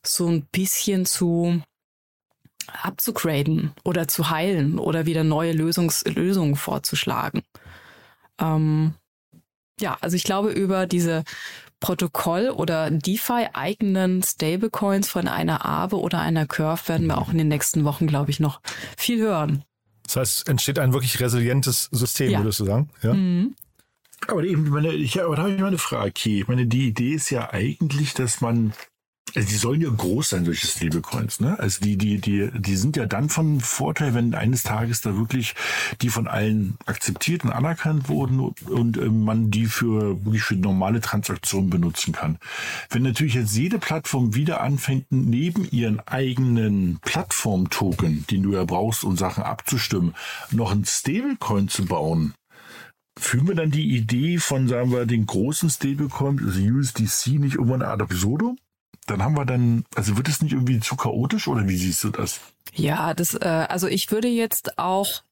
so 0.04 0.28
ein 0.28 0.46
bisschen 0.52 1.04
zu, 1.04 1.60
abzugraden 2.82 3.72
oder 3.84 4.08
zu 4.08 4.30
heilen 4.30 4.78
oder 4.78 5.06
wieder 5.06 5.24
neue 5.24 5.52
Lösungs 5.52 6.04
Lösungen 6.04 6.56
vorzuschlagen. 6.56 7.42
Ähm, 8.38 8.94
ja, 9.80 9.96
also 10.00 10.16
ich 10.16 10.24
glaube, 10.24 10.50
über 10.50 10.86
diese 10.86 11.24
Protokoll 11.80 12.48
oder 12.48 12.90
DeFi 12.90 13.48
eigenen 13.52 14.22
Stablecoins 14.22 15.08
von 15.10 15.28
einer 15.28 15.66
Aave 15.66 16.00
oder 16.00 16.20
einer 16.20 16.46
Curve 16.46 16.88
werden 16.88 17.06
wir 17.06 17.18
auch 17.18 17.30
in 17.30 17.38
den 17.38 17.48
nächsten 17.48 17.84
Wochen, 17.84 18.06
glaube 18.06 18.30
ich, 18.30 18.40
noch 18.40 18.60
viel 18.96 19.18
hören. 19.20 19.62
Das 20.04 20.16
heißt, 20.16 20.48
entsteht 20.48 20.78
ein 20.78 20.92
wirklich 20.92 21.20
resilientes 21.20 21.88
System, 21.92 22.30
Ja. 22.30 22.40
würdest 22.40 22.60
du 22.60 22.64
sagen? 22.64 22.88
Ja. 23.02 23.12
Mhm. 23.12 23.54
Aber 24.28 24.42
eben, 24.44 24.70
meine, 24.70 24.92
ich, 24.92 25.20
aber 25.22 25.36
da 25.36 25.42
habe 25.42 25.52
ich 25.52 25.60
mal 25.60 25.66
eine 25.66 25.78
Frage. 25.78 26.12
Ich 26.24 26.48
meine, 26.48 26.66
die 26.66 26.88
Idee 26.88 27.12
ist 27.12 27.28
ja 27.30 27.50
eigentlich, 27.52 28.14
dass 28.14 28.40
man, 28.40 28.72
also 29.36 29.48
die 29.48 29.56
sollen 29.56 29.80
ja 29.82 29.90
groß 29.90 30.30
sein, 30.30 30.44
solche 30.46 30.66
Stablecoins, 30.66 31.40
ne? 31.40 31.58
Also 31.58 31.84
die, 31.84 31.98
die, 31.98 32.18
die, 32.18 32.50
die 32.54 32.76
sind 32.76 32.96
ja 32.96 33.04
dann 33.04 33.28
von 33.28 33.60
Vorteil, 33.60 34.14
wenn 34.14 34.34
eines 34.34 34.62
Tages 34.62 35.02
da 35.02 35.16
wirklich 35.16 35.54
die 36.00 36.08
von 36.08 36.26
allen 36.26 36.78
akzeptiert 36.86 37.44
und 37.44 37.50
anerkannt 37.50 38.08
wurden 38.08 38.40
und, 38.40 38.96
äh, 38.96 39.10
man 39.10 39.50
die 39.50 39.66
für 39.66 40.24
wirklich 40.24 40.42
für 40.42 40.56
normale 40.56 41.02
Transaktionen 41.02 41.68
benutzen 41.68 42.12
kann. 42.12 42.38
Wenn 42.88 43.02
natürlich 43.02 43.34
jetzt 43.34 43.54
jede 43.54 43.78
Plattform 43.78 44.34
wieder 44.34 44.62
anfängt, 44.62 45.06
neben 45.10 45.68
ihren 45.70 46.00
eigenen 46.00 46.98
Plattform-Token, 47.02 48.26
den 48.30 48.42
du 48.42 48.54
ja 48.54 48.64
brauchst, 48.64 49.04
um 49.04 49.18
Sachen 49.18 49.42
abzustimmen, 49.42 50.14
noch 50.50 50.72
ein 50.72 50.84
Stablecoin 50.84 51.68
zu 51.68 51.84
bauen, 51.84 52.32
Führen 53.18 53.48
wir 53.48 53.54
dann 53.54 53.70
die 53.70 53.96
Idee 53.96 54.36
von, 54.36 54.68
sagen 54.68 54.92
wir, 54.92 55.06
den 55.06 55.24
großen 55.24 55.70
Stablecoin, 55.70 56.38
also 56.44 56.60
USDC, 56.60 57.38
nicht 57.38 57.54
irgendwann 57.54 57.80
ad 57.80 58.02
absurdum? 58.02 58.58
Dann 59.06 59.22
haben 59.22 59.36
wir 59.36 59.44
dann, 59.44 59.84
also 59.94 60.16
wird 60.16 60.28
es 60.28 60.42
nicht 60.42 60.52
irgendwie 60.52 60.80
zu 60.80 60.96
chaotisch 60.96 61.48
oder 61.48 61.68
wie 61.68 61.76
siehst 61.76 62.02
du 62.04 62.10
das? 62.10 62.40
Ja, 62.74 63.14
das, 63.14 63.34
äh, 63.34 63.66
also 63.68 63.86
ich 63.86 64.10
würde 64.10 64.28
jetzt 64.28 64.78
auch 64.78 65.22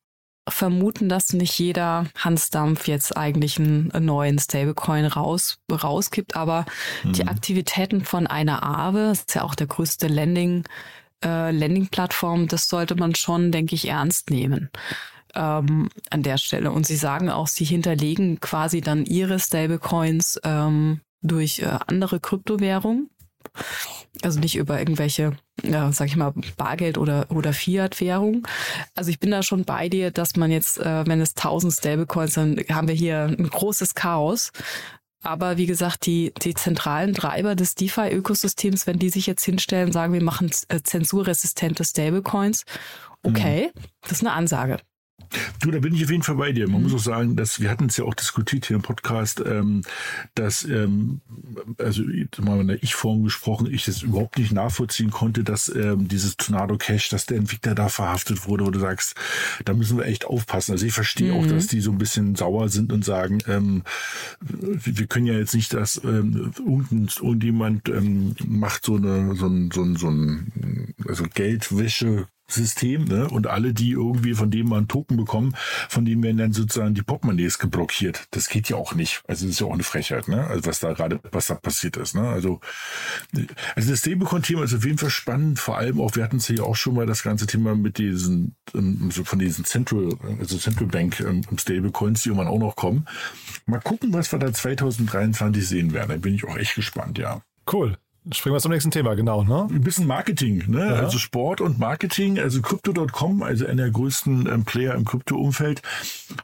vermuten, 0.49 1.09
dass 1.09 1.33
nicht 1.33 1.59
jeder 1.59 2.07
Hans 2.17 2.51
Dampf 2.51 2.87
jetzt 2.87 3.17
eigentlich 3.17 3.59
einen, 3.59 3.91
einen 3.93 4.07
neuen 4.07 4.39
Stablecoin 4.39 5.07
raus, 5.07 5.59
rauskippt, 5.71 6.37
aber 6.37 6.67
die 7.05 7.27
Aktivitäten 7.27 8.05
von 8.05 8.27
einer 8.27 8.63
Aave, 8.63 9.07
das 9.07 9.21
ist 9.21 9.35
ja 9.35 9.43
auch 9.43 9.55
der 9.55 9.67
größte 9.67 10.07
Landing, 10.07 10.65
äh, 11.25 11.51
Landing-Plattform, 11.51 12.47
das 12.47 12.69
sollte 12.69 12.95
man 12.95 13.15
schon, 13.15 13.53
denke 13.53 13.75
ich, 13.75 13.89
ernst 13.89 14.29
nehmen 14.29 14.69
ähm, 15.35 15.89
an 16.11 16.23
der 16.23 16.39
Stelle. 16.39 16.71
Und 16.71 16.87
sie 16.87 16.97
sagen 16.97 17.31
auch, 17.31 17.47
sie 17.47 17.65
hinterlegen 17.65 18.41
quasi 18.41 18.81
dann 18.81 19.05
ihre 19.05 19.39
Stablecoins 19.39 20.41
ähm, 20.45 21.01
durch 21.23 21.61
äh, 21.61 21.79
andere 21.87 22.21
Kryptowährungen. 22.21 23.11
Also 24.23 24.41
nicht 24.41 24.57
über 24.57 24.79
irgendwelche, 24.79 25.37
ja, 25.63 25.93
sag 25.93 26.09
ich 26.09 26.17
mal, 26.17 26.33
Bargeld 26.57 26.99
oder, 26.99 27.27
oder 27.31 27.53
Fiat-Währung. 27.53 28.47
Also 28.95 29.11
ich 29.11 29.19
bin 29.19 29.31
da 29.31 29.43
schon 29.43 29.65
bei 29.65 29.89
dir, 29.89 30.11
dass 30.11 30.37
man 30.37 30.51
jetzt, 30.51 30.79
äh, 30.79 31.07
wenn 31.07 31.21
es 31.21 31.35
1000 31.35 31.73
Stablecoins, 31.73 32.35
dann 32.35 32.57
haben 32.71 32.89
wir 32.89 32.95
hier 32.95 33.25
ein 33.25 33.49
großes 33.49 33.95
Chaos. 33.95 34.53
Aber 35.23 35.57
wie 35.57 35.67
gesagt, 35.67 36.07
die, 36.07 36.33
die 36.43 36.55
zentralen 36.55 37.15
Treiber 37.15 37.55
des 37.55 37.75
DeFi-Ökosystems, 37.75 38.87
wenn 38.87 38.99
die 38.99 39.09
sich 39.09 39.27
jetzt 39.27 39.45
hinstellen, 39.45 39.91
sagen, 39.91 40.13
wir 40.13 40.23
machen 40.23 40.51
äh, 40.69 40.81
zensurresistente 40.83 41.85
Stablecoins, 41.85 42.65
okay, 43.23 43.73
das 44.03 44.13
ist 44.13 44.21
eine 44.21 44.33
Ansage. 44.33 44.79
Du, 45.61 45.71
da 45.71 45.79
bin 45.79 45.95
ich 45.95 46.05
auf 46.05 46.11
jeden 46.11 46.23
Fall 46.23 46.37
bei 46.37 46.53
dir. 46.53 46.69
Man 46.69 46.83
muss 46.83 46.95
auch 46.95 46.99
sagen, 46.99 47.37
dass 47.37 47.61
wir 47.61 47.71
hatten 47.71 47.87
es 47.87 47.97
ja 47.97 48.05
auch 48.05 48.15
diskutiert 48.15 48.67
hier 48.67 48.77
im 48.77 48.83
Podcast, 48.83 49.43
ähm, 49.45 49.83
dass 50.35 50.65
ähm, 50.65 51.21
also 51.79 52.03
mal 52.43 52.61
in 52.61 52.69
der 52.69 52.83
Ich-Form 52.83 53.25
gesprochen, 53.25 53.73
ich 53.73 53.85
das 53.85 54.03
überhaupt 54.03 54.39
nicht 54.39 54.53
nachvollziehen 54.53 55.11
konnte, 55.11 55.43
dass 55.43 55.69
ähm, 55.75 56.09
dieses 56.09 56.37
Tornado 56.37 56.77
Cash, 56.77 57.09
dass 57.09 57.27
der 57.27 57.39
Entwickler 57.39 57.75
da 57.75 57.89
verhaftet 57.89 58.47
wurde, 58.47 58.67
wo 58.67 58.71
du 58.71 58.79
sagst, 58.79 59.15
da 59.65 59.73
müssen 59.73 59.97
wir 59.97 60.07
echt 60.07 60.27
aufpassen. 60.27 60.73
Also 60.73 60.87
ich 60.87 60.93
verstehe 60.93 61.33
auch, 61.33 61.47
dass 61.47 61.67
die 61.67 61.81
so 61.81 61.91
ein 61.91 61.99
bisschen 61.99 62.35
sauer 62.35 62.69
sind 62.69 62.93
und 62.93 63.05
sagen, 63.05 63.39
ähm, 63.49 63.83
wir 64.41 65.07
können 65.07 65.27
ja 65.27 65.35
jetzt 65.35 65.55
nicht, 65.55 65.73
dass 65.73 66.01
ähm, 66.05 66.53
irgendjemand 66.59 67.89
ähm, 67.89 68.37
macht 68.47 68.85
so 68.85 68.97
eine 68.97 69.35
so 69.35 69.47
ein 69.47 69.71
so 69.73 69.83
ein, 69.83 69.97
so 69.97 70.09
ein 70.11 70.95
also 71.09 71.25
Geldwäsche 71.33 72.29
System, 72.47 73.05
ne? 73.05 73.29
Und 73.29 73.47
alle, 73.47 73.73
die 73.73 73.93
irgendwie 73.93 74.35
von 74.35 74.51
dem 74.51 74.73
einen 74.73 74.89
Token 74.89 75.17
bekommen, 75.17 75.55
von 75.89 76.05
denen 76.05 76.23
werden 76.23 76.37
dann 76.37 76.53
sozusagen 76.53 76.95
die 76.95 77.03
Portemonnaies 77.03 77.59
geblockiert. 77.59 78.27
Das 78.33 78.49
geht 78.49 78.69
ja 78.69 78.77
auch 78.77 78.95
nicht. 78.95 79.23
Also 79.27 79.47
das 79.47 79.55
ist 79.55 79.61
ja 79.61 79.67
auch 79.67 79.73
eine 79.73 79.83
Frechheit, 79.83 80.29
ne? 80.29 80.47
Also 80.47 80.67
was 80.67 80.81
da 80.81 80.93
gerade, 80.93 81.21
was 81.33 81.47
da 81.47 81.55
passiert 81.55 81.97
ist, 81.97 82.15
ne? 82.15 82.29
Also, 82.29 82.61
also 83.75 83.91
das 83.91 84.01
Stablecoin-Thema 84.01 84.65
ist 84.65 84.75
auf 84.75 84.85
jeden 84.85 84.99
Fall 84.99 85.11
spannend. 85.11 85.59
Vor 85.59 85.79
allem 85.79 86.01
auch, 86.01 86.17
wir 86.17 86.23
hatten 86.23 86.37
es 86.37 86.49
ja 86.49 86.63
auch 86.63 86.77
schon 86.77 86.95
mal 86.95 87.07
das 87.07 87.23
ganze 87.23 87.47
Thema 87.47 87.75
mit 87.75 87.99
diesen, 87.99 88.57
ähm, 88.75 89.11
so 89.11 89.25
von 89.25 89.39
diesen 89.39 89.65
Central, 89.65 90.11
also 90.39 90.59
Central 90.59 90.87
Bank 90.87 91.21
ähm, 91.21 91.43
Stablecoins, 91.57 92.23
die 92.23 92.29
irgendwann 92.29 92.49
auch 92.49 92.59
noch 92.59 92.77
kommen. 92.77 93.07
Mal 93.67 93.81
gucken, 93.81 94.13
was 94.13 94.31
wir 94.33 94.39
da 94.39 94.53
2023 94.53 95.67
sehen 95.67 95.93
werden. 95.93 96.11
Da 96.11 96.17
bin 96.17 96.35
ich 96.35 96.45
auch 96.45 96.57
echt 96.57 96.75
gespannt, 96.75 97.19
ja. 97.19 97.43
Cool. 97.71 97.97
Springen 98.33 98.55
wir 98.55 98.61
zum 98.61 98.73
nächsten 98.73 98.91
Thema, 98.91 99.15
genau. 99.15 99.45
Ne? 99.45 99.69
Ein 99.71 99.83
bisschen 99.83 100.07
Marketing, 100.07 100.65
ne? 100.69 100.87
Ja. 100.87 100.93
Also 100.95 101.19
Sport 101.19 101.61
und 101.61 101.79
Marketing. 101.79 102.39
Also 102.39 102.63
Crypto.com, 102.63 103.43
also 103.43 103.67
einer 103.67 103.83
der 103.83 103.91
größten 103.91 104.47
ähm, 104.47 104.65
Player 104.65 104.95
im 104.95 105.05
Krypto-Umfeld, 105.05 105.83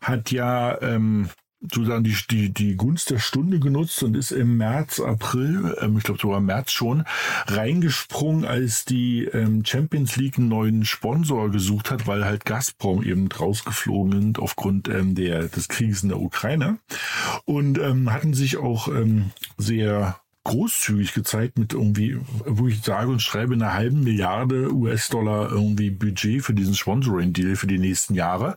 hat 0.02 0.30
ja 0.30 0.80
ähm, 0.82 1.30
sozusagen 1.62 2.04
die, 2.04 2.16
die, 2.30 2.52
die 2.52 2.76
Gunst 2.76 3.10
der 3.10 3.18
Stunde 3.18 3.60
genutzt 3.60 4.02
und 4.02 4.16
ist 4.16 4.30
im 4.30 4.56
März, 4.56 5.00
April, 5.00 5.76
ähm, 5.80 5.98
ich 5.98 6.04
glaube 6.04 6.20
sogar 6.20 6.40
März 6.40 6.70
schon, 6.72 7.04
reingesprungen, 7.46 8.44
als 8.44 8.84
die 8.84 9.24
ähm, 9.24 9.64
Champions 9.64 10.16
League 10.16 10.38
einen 10.38 10.48
neuen 10.48 10.84
Sponsor 10.84 11.50
gesucht 11.50 11.90
hat, 11.90 12.06
weil 12.06 12.24
halt 12.24 12.44
Gazprom 12.44 13.02
eben 13.02 13.30
rausgeflogen 13.30 14.12
sind 14.12 14.38
aufgrund 14.38 14.88
ähm, 14.88 15.14
der, 15.14 15.48
des 15.48 15.68
Krieges 15.68 16.02
in 16.02 16.10
der 16.10 16.20
Ukraine. 16.20 16.78
Und 17.44 17.78
ähm, 17.78 18.12
hatten 18.12 18.34
sich 18.34 18.56
auch 18.56 18.88
ähm, 18.88 19.30
sehr 19.58 20.19
großzügig 20.44 21.12
gezeigt 21.12 21.58
mit 21.58 21.72
irgendwie, 21.72 22.18
wo 22.46 22.66
ich 22.66 22.82
sage 22.82 23.10
und 23.10 23.20
schreibe, 23.20 23.54
einer 23.54 23.74
halben 23.74 24.02
Milliarde 24.02 24.72
US-Dollar 24.72 25.50
irgendwie 25.50 25.90
Budget 25.90 26.42
für 26.42 26.54
diesen 26.54 26.74
Sponsoring-Deal 26.74 27.56
für 27.56 27.66
die 27.66 27.78
nächsten 27.78 28.14
Jahre. 28.14 28.56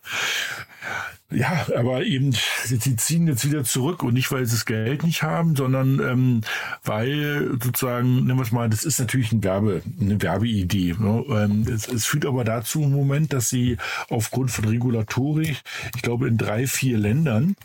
Ja, 1.34 1.66
aber 1.76 2.04
eben, 2.04 2.34
sie, 2.64 2.96
ziehen 2.96 3.28
jetzt 3.28 3.46
wieder 3.46 3.64
zurück 3.64 4.04
und 4.04 4.14
nicht, 4.14 4.32
weil 4.32 4.46
sie 4.46 4.56
das 4.56 4.66
Geld 4.66 5.04
nicht 5.04 5.24
haben, 5.24 5.56
sondern 5.56 6.00
ähm, 6.00 6.42
weil 6.84 7.58
sozusagen, 7.62 8.26
nehmen 8.26 8.38
wir 8.38 8.44
es 8.44 8.52
mal, 8.52 8.70
das 8.70 8.84
ist 8.84 9.00
natürlich 9.00 9.32
ein 9.32 9.44
Werbe, 9.44 9.82
eine 10.00 10.22
Werbeidee. 10.22 10.96
Ne? 10.98 11.24
Ähm, 11.30 11.66
es, 11.68 11.88
es 11.88 12.06
führt 12.06 12.26
aber 12.26 12.44
dazu 12.44 12.84
im 12.84 12.92
Moment, 12.92 13.34
dass 13.34 13.50
sie 13.50 13.78
aufgrund 14.10 14.52
von 14.52 14.66
Regulatorik, 14.66 15.62
ich 15.96 16.02
glaube 16.04 16.28
in 16.28 16.38
drei, 16.38 16.68
vier 16.68 17.00
Ländern, 17.00 17.56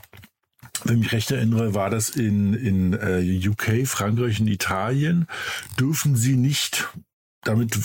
wenn 0.85 0.97
ich 0.97 1.05
mich 1.05 1.13
recht 1.13 1.31
erinnere, 1.31 1.75
war 1.75 1.91
das 1.91 2.11
in, 2.11 2.55
in 2.55 2.93
äh, 2.93 3.49
UK, 3.49 3.87
Frankreich 3.87 4.41
und 4.41 4.49
Italien, 4.49 5.27
dürfen 5.79 6.17
sie 6.17 6.37
nicht 6.37 6.89
damit 7.49 7.79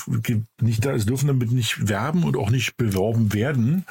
nicht 0.62 0.86
da, 0.86 0.92
es 0.92 1.06
dürfen 1.06 1.28
damit 1.28 1.52
nicht 1.52 1.88
werben 1.90 2.24
und 2.24 2.38
auch 2.38 2.50
nicht 2.50 2.78
beworben 2.78 3.34
werden, 3.34 3.86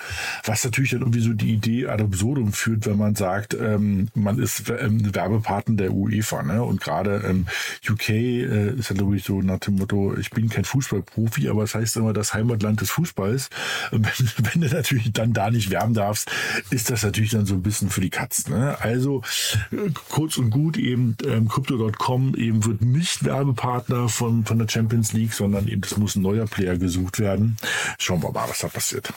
was 0.44 0.64
natürlich 0.64 0.90
dann 0.90 1.00
irgendwie 1.00 1.20
so 1.20 1.32
die 1.32 1.52
Idee 1.52 1.87
ad 1.87 2.02
absurdum 2.02 2.52
führt, 2.52 2.87
wenn 2.87 2.98
man 2.98 3.14
sagt, 3.14 3.54
ähm, 3.54 4.08
man 4.14 4.38
ist 4.38 4.70
ähm, 4.70 5.14
Werbepartner 5.14 5.76
der 5.76 5.92
UEFA, 5.92 6.42
ne? 6.42 6.62
Und 6.62 6.80
gerade 6.80 7.24
ähm, 7.28 7.46
UK 7.88 8.08
äh, 8.11 8.74
ist 8.74 8.90
ja 8.90 8.96
glaube 8.96 9.16
ich 9.16 9.24
so 9.24 9.42
nach 9.42 9.58
dem 9.58 9.76
Motto, 9.76 10.16
ich 10.16 10.30
bin 10.30 10.48
kein 10.48 10.64
Fußballprofi, 10.64 11.48
aber 11.48 11.64
es 11.64 11.72
das 11.72 11.80
heißt 11.80 11.96
immer 11.96 12.12
das 12.12 12.35
Heimatland 12.35 12.80
des 12.80 12.90
Fußballs. 12.90 13.50
Und 13.90 14.06
wenn, 14.06 14.44
wenn 14.52 14.61
du 14.61 14.74
natürlich 14.74 15.12
dann 15.12 15.32
da 15.32 15.50
nicht 15.50 15.70
werben 15.70 15.94
darfst, 15.94 16.30
ist 16.70 16.90
das 16.90 17.02
natürlich 17.02 17.30
dann 17.30 17.46
so 17.46 17.54
ein 17.54 17.62
bisschen 17.62 17.90
für 17.90 18.00
die 18.00 18.11
Katzen. 18.11 18.54
Ne? 18.54 18.76
Also 18.80 19.22
äh, 19.70 19.90
kurz 20.11 20.37
und 20.37 20.50
gut 20.50 20.76
eben 20.76 21.16
ähm, 21.26 21.48
Crypto.com 21.48 22.35
eben 22.35 22.64
wird 22.64 22.82
nicht 22.82 23.24
Werbepartner 23.24 24.08
von 24.08 24.44
von 24.44 24.58
der 24.58 24.68
Champions 24.68 25.12
League, 25.12 25.32
sondern 25.32 25.62
eben 25.68 25.83
es 25.85 25.96
muss 25.96 26.16
ein 26.16 26.22
neuer 26.22 26.46
Player 26.46 26.77
gesucht 26.77 27.18
werden. 27.18 27.57
Schauen 27.98 28.22
wir 28.22 28.31
mal, 28.31 28.48
was 28.48 28.61
da 28.61 28.68
passiert. 28.68 29.12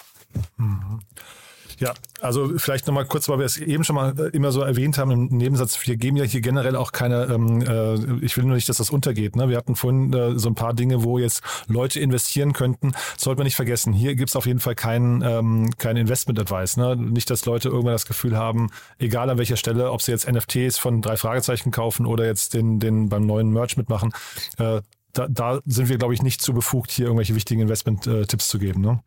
Ja, 1.80 1.94
also 2.22 2.58
vielleicht 2.58 2.88
nochmal 2.88 3.06
kurz, 3.06 3.28
weil 3.28 3.40
wir 3.40 3.46
es 3.46 3.58
eben 3.58 3.84
schon 3.84 3.96
mal 3.96 4.18
immer 4.32 4.52
so 4.52 4.62
erwähnt 4.62 4.98
haben 4.98 5.12
im 5.12 5.26
Nebensatz, 5.28 5.78
wir 5.86 5.98
geben 5.98 6.16
ja 6.16 6.24
hier 6.24 6.40
generell 6.40 6.76
auch 6.76 6.94
keine, 6.94 7.26
ähm, 7.26 7.62
äh, 7.62 8.26
ich 8.26 8.38
will 8.38 8.46
nur 8.46 8.56
nicht, 8.56 8.70
dass 8.70 8.78
das 8.78 8.90
untergeht. 8.90 9.36
Ne? 9.36 9.50
Wir 9.50 9.58
hatten 9.58 9.76
vorhin 9.76 10.14
äh, 10.14 10.40
so 10.40 10.48
ein 10.50 10.56
paar 10.56 10.74
Dinge, 10.74 11.04
wo 11.04 11.20
jetzt 11.20 11.44
Leute 11.68 12.00
investieren 12.00 12.54
könnten. 12.54 12.94
Sollte 13.18 13.40
man 13.40 13.46
nicht 13.46 13.58
vergessen, 13.58 13.92
hier 13.92 14.16
gibt's 14.16 14.36
auf 14.36 14.46
jeden 14.46 14.60
Fall 14.60 14.76
keinen 14.76 15.22
ähm, 15.22 15.70
kein 15.78 15.98
Investment-Advice. 15.98 16.78
Ne? 16.78 16.96
Nicht, 16.96 17.30
dass 17.30 17.46
Leute 17.46 17.68
irgendwann 17.70 17.94
das 17.94 18.06
Gefühl 18.06 18.38
haben, 18.38 18.70
egal 18.98 19.30
an 19.30 19.38
welcher 19.38 19.58
Stelle, 19.58 19.92
ob 19.92 20.02
sie 20.02 20.12
jetzt 20.12 20.32
NFTs 20.32 20.78
von 20.78 21.02
drei 21.02 21.18
Fragezeichen 21.18 21.72
kaufen 21.72 22.06
oder 22.06 22.26
jetzt 22.26 22.54
den, 22.54 22.80
den 22.80 23.10
beim 23.10 23.26
neuen 23.26 23.50
Merch 23.52 23.76
mitmachen, 23.76 24.14
äh, 24.58 24.82
da, 25.16 25.28
da 25.30 25.62
sind 25.66 25.90
wir, 25.90 25.98
glaube 25.98 26.14
ich, 26.14 26.22
nicht 26.22 26.42
zu 26.42 26.54
befugt, 26.54 26.92
hier 26.92 27.06
irgendwelche 27.06 27.36
wichtigen 27.36 27.62
Investment-Tipps 27.62 28.48
zu 28.48 28.60
geben. 28.60 28.82
Ne? 28.82 29.00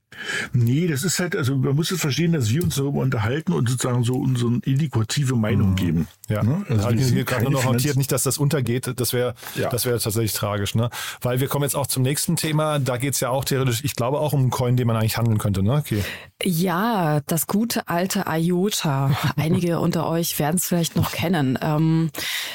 Nee, 0.53 0.87
das 0.87 1.05
ist 1.05 1.19
halt, 1.19 1.37
also 1.37 1.55
man 1.57 1.77
muss 1.77 1.91
es 1.91 2.01
verstehen, 2.01 2.33
dass 2.33 2.51
wir 2.51 2.63
uns 2.63 2.77
darüber 2.77 3.01
unterhalten 3.01 3.53
und 3.53 3.69
sozusagen 3.69 4.03
so 4.05 4.15
unsere 4.15 4.59
indikative 4.65 5.37
Meinung 5.37 5.71
mhm. 5.71 5.77
geben. 5.77 6.09
Ja, 6.29 6.43
ne? 6.43 6.65
also 6.69 6.85
habe 6.85 6.97
ich 6.97 7.27
gerade 7.27 7.45
nur 7.45 7.53
noch 7.53 7.65
notiert, 7.65 7.97
nicht, 7.97 8.11
dass 8.11 8.23
das 8.23 8.39
untergeht. 8.39 8.93
Das 8.97 9.13
wäre 9.13 9.35
ja. 9.55 9.69
das 9.69 9.85
wäre 9.85 9.99
tatsächlich 9.99 10.33
tragisch. 10.33 10.75
Ne? 10.75 10.91
Weil 11.21 11.41
wir 11.41 11.49
kommen 11.49 11.65
jetzt 11.65 11.77
auch 11.77 11.87
zum 11.87 12.03
nächsten 12.03 12.37
Thema. 12.37 12.79
Da 12.79 12.97
geht 12.97 13.15
es 13.15 13.21
ja 13.21 13.29
auch 13.29 13.45
theoretisch, 13.45 13.85
ich 13.85 13.95
glaube, 13.95 14.19
auch 14.19 14.33
um 14.33 14.41
einen 14.41 14.51
Coin, 14.51 14.77
den 14.77 14.87
man 14.87 14.97
eigentlich 14.97 15.19
handeln 15.19 15.39
könnte. 15.39 15.63
Ne? 15.63 15.75
Okay. 15.75 16.03
Ja, 16.43 17.21
das 17.27 17.47
gute 17.47 17.89
alte 17.89 18.25
IOTA. 18.29 19.17
Einige 19.37 19.81
unter 19.81 20.09
euch 20.09 20.39
werden 20.39 20.57
es 20.57 20.67
vielleicht 20.67 20.97
noch 20.97 21.13
kennen. 21.13 21.59
Ähm, 21.61 22.11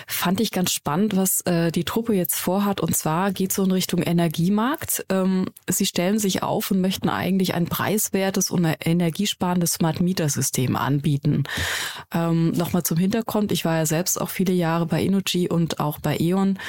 fand 0.08 0.42
ich 0.42 0.52
ganz 0.52 0.72
spannend, 0.72 1.16
was 1.16 1.42
äh, 1.42 1.72
die 1.72 1.84
Truppe 1.84 2.13
jetzt 2.13 2.36
vorhat. 2.36 2.82
Und 2.82 2.96
zwar 2.96 3.32
geht 3.32 3.42
es 3.51 3.56
so 3.56 3.63
in 3.63 3.71
Richtung 3.71 4.01
Energiemarkt. 4.01 5.06
Ähm, 5.10 5.45
sie 5.69 5.86
stellen 5.86 6.19
sich 6.19 6.43
auf 6.43 6.71
und 6.71 6.82
möchten 6.82 7.10
eigentlich 7.10 7.53
ein 7.53 7.65
preiswertes 7.65 8.51
und 8.51 8.65
energiesparendes 8.65 9.73
Smart 9.73 10.01
Meter 10.01 10.29
System 10.29 10.75
anbieten. 10.75 11.43
Ähm, 12.13 12.51
Nochmal 12.51 12.84
zum 12.84 12.97
Hintergrund. 12.97 13.51
Ich 13.51 13.65
war 13.65 13.77
ja 13.77 13.86
selbst 13.86 14.19
auch 14.19 14.29
viele 14.29 14.53
Jahre 14.53 14.86
bei 14.86 15.01
Innogy 15.03 15.49
und 15.49 15.79
auch 15.79 15.99
bei 15.99 16.17
E.ON. 16.19 16.60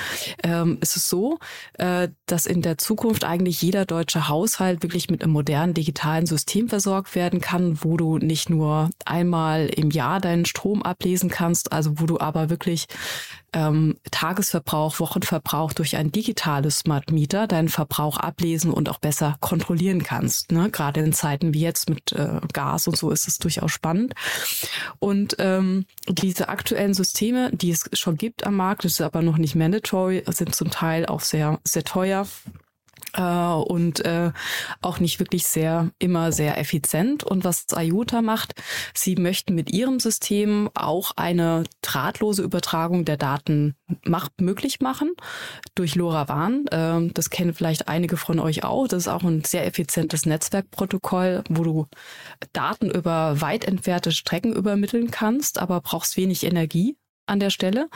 Ähm, 0.42 0.78
es 0.80 0.96
ist 0.96 1.08
so, 1.08 1.38
äh, 1.74 2.08
dass 2.26 2.46
in 2.46 2.62
der 2.62 2.78
Zukunft 2.78 3.24
eigentlich 3.24 3.60
jeder 3.62 3.84
deutsche 3.84 4.28
Haushalt 4.28 4.82
wirklich 4.82 5.10
mit 5.10 5.22
einem 5.22 5.32
modernen 5.32 5.74
digitalen 5.74 6.26
System 6.26 6.68
versorgt 6.68 7.14
werden 7.14 7.40
kann, 7.40 7.78
wo 7.82 7.96
du 7.96 8.18
nicht 8.18 8.50
nur 8.50 8.90
einmal 9.04 9.66
im 9.66 9.90
Jahr 9.90 10.20
deinen 10.20 10.44
Strom 10.44 10.82
ablesen 10.82 11.30
kannst, 11.30 11.72
also 11.72 12.00
wo 12.00 12.06
du 12.06 12.18
aber 12.18 12.50
wirklich 12.50 12.87
ähm, 13.54 13.96
Tagesverbrauch, 14.10 14.98
Wochenverbrauch 14.98 15.72
durch 15.72 15.96
ein 15.96 16.10
digitales 16.10 16.63
Smart 16.70 17.11
Meter 17.11 17.46
deinen 17.46 17.68
Verbrauch 17.68 18.16
ablesen 18.16 18.72
und 18.72 18.88
auch 18.88 18.98
besser 18.98 19.37
kontrollieren 19.40 20.03
kannst. 20.03 20.53
Ne? 20.53 20.70
Gerade 20.70 21.00
in 21.00 21.12
Zeiten 21.12 21.55
wie 21.55 21.61
jetzt 21.61 21.88
mit 21.88 22.12
äh, 22.12 22.40
Gas 22.53 22.88
und 22.88 22.96
so 22.96 23.11
ist 23.11 23.29
es 23.29 23.38
durchaus 23.38 23.72
spannend. 23.72 24.14
Und 24.98 25.37
ähm, 25.38 25.87
diese 26.09 26.48
aktuellen 26.48 26.94
Systeme, 26.94 27.50
die 27.53 27.70
es 27.70 27.88
schon 27.92 28.16
gibt 28.16 28.46
am 28.46 28.57
Markt, 28.57 28.85
das 28.85 28.92
ist 28.92 29.00
aber 29.00 29.22
noch 29.22 29.38
nicht 29.38 29.55
mandatory, 29.55 30.22
sind 30.29 30.55
zum 30.55 30.70
Teil 30.70 31.07
auch 31.07 31.20
sehr, 31.20 31.61
sehr 31.64 31.85
teuer 31.85 32.27
äh, 33.14 33.22
und 33.22 34.05
äh, 34.05 34.33
auch 34.83 35.00
nicht 35.00 35.18
wirklich 35.20 35.46
sehr 35.46 35.90
immer 35.98 36.33
sehr 36.33 36.59
effizient. 36.59 37.24
Und 37.24 37.44
was 37.44 37.66
IOTA 37.74 38.22
macht, 38.22 38.55
sie 38.94 39.16
möchten 39.16 39.55
mit 39.55 39.70
ihrem 39.70 40.00
System 40.00 40.70
auch 40.74 41.12
eine 41.16 41.64
drahtlose 41.83 42.42
Übertragung 42.42 43.05
der 43.05 43.16
Daten 43.16 43.74
macht, 44.05 44.40
möglich 44.40 44.81
machen 44.81 45.12
durch 45.74 45.94
LoRaWAN. 45.94 46.66
Äh, 46.68 47.12
das 47.12 47.31
kennen 47.31 47.55
vielleicht 47.55 47.88
einige 47.88 48.16
von 48.16 48.38
euch 48.38 48.64
auch. 48.64 48.88
Das 48.88 49.05
ist 49.05 49.09
auch 49.09 49.22
ein 49.22 49.44
sehr 49.44 49.66
effizientes 49.66 50.27
Netzwerkprotokoll, 50.27 51.44
wo 51.48 51.64
du 51.64 51.87
Daten 52.53 52.90
über 52.90 53.40
weit 53.40 53.64
entfernte 53.64 54.12
Strecken 54.12 54.53
übermitteln 54.53 55.11
kannst, 55.11 55.59
aber 55.59 55.81
brauchst 55.81 56.16
wenig 56.16 56.44
Energie 56.44 56.96
an 57.26 57.40
der 57.40 57.50
Stelle. 57.50 57.88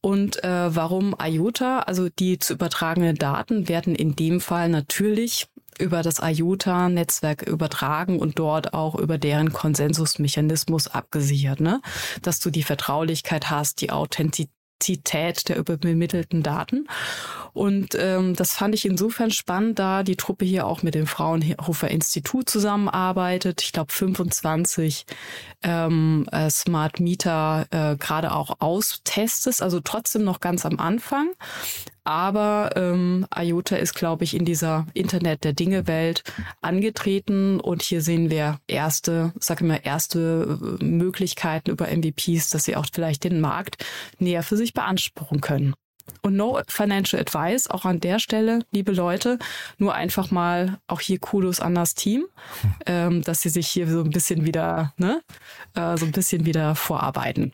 Und 0.00 0.42
äh, 0.44 0.74
warum 0.74 1.14
IOTA? 1.20 1.80
Also 1.80 2.08
die 2.08 2.38
zu 2.38 2.54
übertragenen 2.54 3.16
Daten 3.16 3.68
werden 3.68 3.94
in 3.94 4.16
dem 4.16 4.40
Fall 4.40 4.68
natürlich 4.68 5.48
über 5.78 6.02
das 6.02 6.20
IOTA-Netzwerk 6.22 7.42
übertragen 7.42 8.18
und 8.18 8.38
dort 8.38 8.74
auch 8.74 8.94
über 8.94 9.18
deren 9.18 9.52
Konsensusmechanismus 9.52 10.88
abgesichert, 10.88 11.60
ne? 11.60 11.80
Dass 12.20 12.40
du 12.40 12.50
die 12.50 12.62
Vertraulichkeit 12.62 13.50
hast, 13.50 13.80
die 13.80 13.90
Authentizität 13.90 15.48
der 15.48 15.56
übermittelten 15.56 16.42
Daten. 16.42 16.88
Und 17.52 17.94
ähm, 17.98 18.34
das 18.34 18.54
fand 18.54 18.74
ich 18.74 18.86
insofern 18.86 19.30
spannend, 19.30 19.78
da 19.78 20.02
die 20.02 20.16
Truppe 20.16 20.44
hier 20.44 20.66
auch 20.66 20.82
mit 20.82 20.94
dem 20.94 21.06
Fraunhofer 21.06 21.88
Institut 21.88 22.48
zusammenarbeitet. 22.48 23.62
Ich 23.62 23.72
glaube 23.72 23.92
25 23.92 25.04
ähm, 25.62 26.26
äh, 26.32 26.48
Smart 26.48 26.98
Meter 26.98 27.66
äh, 27.70 27.96
gerade 27.96 28.32
auch 28.32 28.60
austestet, 28.60 29.60
also 29.60 29.80
trotzdem 29.80 30.24
noch 30.24 30.40
ganz 30.40 30.64
am 30.64 30.78
Anfang. 30.78 31.30
Aber 32.04 32.70
ähm, 32.74 33.26
IOTA 33.34 33.76
ist, 33.76 33.94
glaube 33.94 34.24
ich, 34.24 34.34
in 34.34 34.44
dieser 34.44 34.86
Internet 34.92 35.44
der 35.44 35.52
Dinge-Welt 35.52 36.24
angetreten 36.60 37.60
und 37.60 37.82
hier 37.82 38.02
sehen 38.02 38.28
wir 38.28 38.58
erste, 38.66 39.32
sag 39.38 39.60
ich 39.60 39.66
mal, 39.66 39.80
erste 39.82 40.78
äh, 40.80 40.84
Möglichkeiten 40.84 41.70
über 41.70 41.86
MVPs, 41.86 42.50
dass 42.50 42.64
sie 42.64 42.76
auch 42.76 42.86
vielleicht 42.92 43.22
den 43.24 43.40
Markt 43.40 43.84
näher 44.18 44.42
für 44.42 44.56
sich 44.56 44.74
beanspruchen 44.74 45.40
können. 45.40 45.74
Und 46.20 46.36
no 46.36 46.60
financial 46.68 47.20
advice, 47.20 47.68
auch 47.68 47.84
an 47.84 48.00
der 48.00 48.18
Stelle, 48.18 48.64
liebe 48.70 48.92
Leute, 48.92 49.38
nur 49.78 49.94
einfach 49.94 50.30
mal 50.30 50.78
auch 50.86 51.00
hier 51.00 51.18
Kudos 51.18 51.60
an 51.60 51.74
das 51.74 51.94
Team, 51.94 52.26
ähm, 52.86 53.22
dass 53.22 53.42
sie 53.42 53.48
sich 53.48 53.68
hier 53.68 53.88
so 53.88 54.00
ein 54.02 54.10
bisschen 54.10 54.46
wieder, 54.46 54.92
ne, 54.96 55.22
äh, 55.74 55.96
so 55.96 56.04
ein 56.04 56.12
bisschen 56.12 56.44
wieder 56.46 56.74
vorarbeiten. 56.74 57.52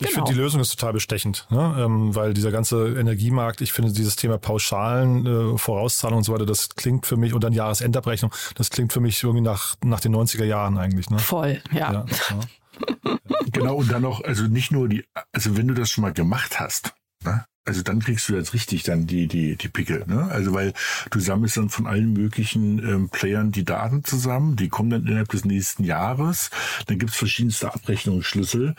Ich 0.00 0.08
genau. 0.08 0.24
finde, 0.24 0.32
die 0.32 0.38
Lösung 0.38 0.60
ist 0.60 0.70
total 0.70 0.94
bestechend, 0.94 1.46
ne? 1.50 1.76
ähm, 1.78 2.14
weil 2.14 2.32
dieser 2.32 2.50
ganze 2.50 2.94
Energiemarkt, 2.98 3.60
ich 3.60 3.72
finde 3.72 3.92
dieses 3.92 4.16
Thema 4.16 4.38
Pauschalen, 4.38 5.26
äh, 5.26 5.58
Vorauszahlung 5.58 6.18
und 6.18 6.24
so 6.24 6.32
weiter, 6.32 6.46
das 6.46 6.70
klingt 6.70 7.06
für 7.06 7.16
mich, 7.16 7.34
und 7.34 7.44
dann 7.44 7.52
Jahresendabrechnung, 7.52 8.32
das 8.54 8.70
klingt 8.70 8.92
für 8.94 9.00
mich 9.00 9.22
irgendwie 9.22 9.42
nach, 9.42 9.74
nach 9.84 10.00
den 10.00 10.14
90er 10.14 10.44
Jahren 10.44 10.78
eigentlich. 10.78 11.10
Ne? 11.10 11.18
Voll, 11.18 11.60
ja. 11.72 11.92
ja, 11.92 12.04
ja. 12.30 13.18
genau, 13.52 13.76
und 13.76 13.92
dann 13.92 14.02
noch, 14.02 14.24
also 14.24 14.44
nicht 14.44 14.72
nur 14.72 14.88
die, 14.88 15.04
also 15.32 15.56
wenn 15.56 15.68
du 15.68 15.74
das 15.74 15.90
schon 15.90 16.02
mal 16.02 16.14
gemacht 16.14 16.58
hast, 16.58 16.94
ne? 17.24 17.44
Also 17.70 17.84
dann 17.84 18.00
kriegst 18.00 18.28
du 18.28 18.34
jetzt 18.34 18.52
richtig 18.52 18.82
dann 18.82 19.06
die, 19.06 19.28
die, 19.28 19.54
die 19.54 19.68
Pickel. 19.68 20.02
Ne? 20.08 20.24
Also 20.24 20.52
weil 20.52 20.72
du 21.12 21.20
sammelst 21.20 21.56
dann 21.56 21.70
von 21.70 21.86
allen 21.86 22.12
möglichen 22.12 22.80
ähm, 22.80 23.08
Playern 23.10 23.52
die 23.52 23.64
Daten 23.64 24.02
zusammen, 24.02 24.56
die 24.56 24.68
kommen 24.68 24.90
dann 24.90 25.06
innerhalb 25.06 25.28
des 25.28 25.44
nächsten 25.44 25.84
Jahres. 25.84 26.50
Dann 26.86 26.98
gibt's 26.98 27.14
verschiedenste 27.14 27.72
Abrechnungsschlüssel. 27.72 28.74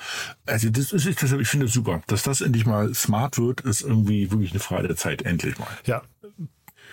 Also 0.45 0.69
das 0.71 0.91
ist, 0.91 1.21
deshalb, 1.21 1.39
ich 1.39 1.47
finde 1.47 1.67
es 1.67 1.71
super. 1.71 2.01
Dass 2.07 2.23
das 2.23 2.41
endlich 2.41 2.65
mal 2.65 2.93
smart 2.93 3.37
wird, 3.37 3.61
ist 3.61 3.81
irgendwie 3.81 4.29
wirklich 4.29 4.51
eine 4.51 4.59
Frage 4.59 4.89
der 4.89 4.97
Zeit, 4.97 5.21
endlich 5.21 5.57
mal. 5.57 5.69
Ja, 5.85 6.01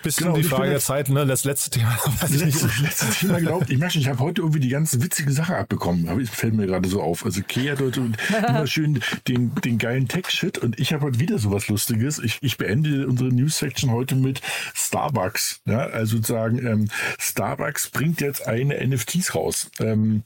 bisschen 0.01 0.27
genau, 0.27 0.37
die 0.37 0.43
Frage 0.43 0.69
der 0.69 0.79
Zeit, 0.79 1.09
ne? 1.09 1.25
Das 1.25 1.43
letzte 1.43 1.71
Thema. 1.71 1.91
Weiß 2.21 2.31
ich 2.31 2.41
letzte, 2.41 2.65
nicht. 2.67 2.81
letzte 2.81 3.09
Thema 3.11 3.39
glaubt. 3.39 3.69
Ich 3.69 3.77
merke 3.77 3.99
ich 3.99 4.07
habe 4.07 4.19
heute 4.19 4.41
irgendwie 4.41 4.59
die 4.59 4.69
ganzen 4.69 5.03
witzigen 5.03 5.33
Sachen 5.33 5.55
abbekommen. 5.55 6.07
Aber 6.09 6.21
es 6.21 6.29
fällt 6.29 6.53
mir 6.53 6.67
gerade 6.67 6.87
so 6.87 7.01
auf. 7.01 7.25
Also 7.25 7.41
Kea 7.41 7.71
hat 7.71 7.79
heute 7.79 8.01
immer 8.47 8.67
schön 8.67 9.01
den, 9.27 9.53
den 9.55 9.77
geilen 9.77 10.07
Tech-Shit 10.07 10.57
und 10.57 10.79
ich 10.79 10.93
habe 10.93 11.05
heute 11.05 11.19
wieder 11.19 11.39
sowas 11.39 11.67
Lustiges. 11.67 12.19
Ich, 12.19 12.37
ich 12.41 12.57
beende 12.57 13.07
unsere 13.07 13.29
News-Section 13.29 13.91
heute 13.91 14.15
mit 14.15 14.41
Starbucks. 14.73 15.61
Ja, 15.65 15.87
also 15.87 16.17
sozusagen, 16.17 16.65
ähm, 16.65 16.87
Starbucks 17.19 17.89
bringt 17.89 18.21
jetzt 18.21 18.47
eine 18.47 18.85
NFTs 18.85 19.35
raus. 19.35 19.69
Ähm, 19.79 20.23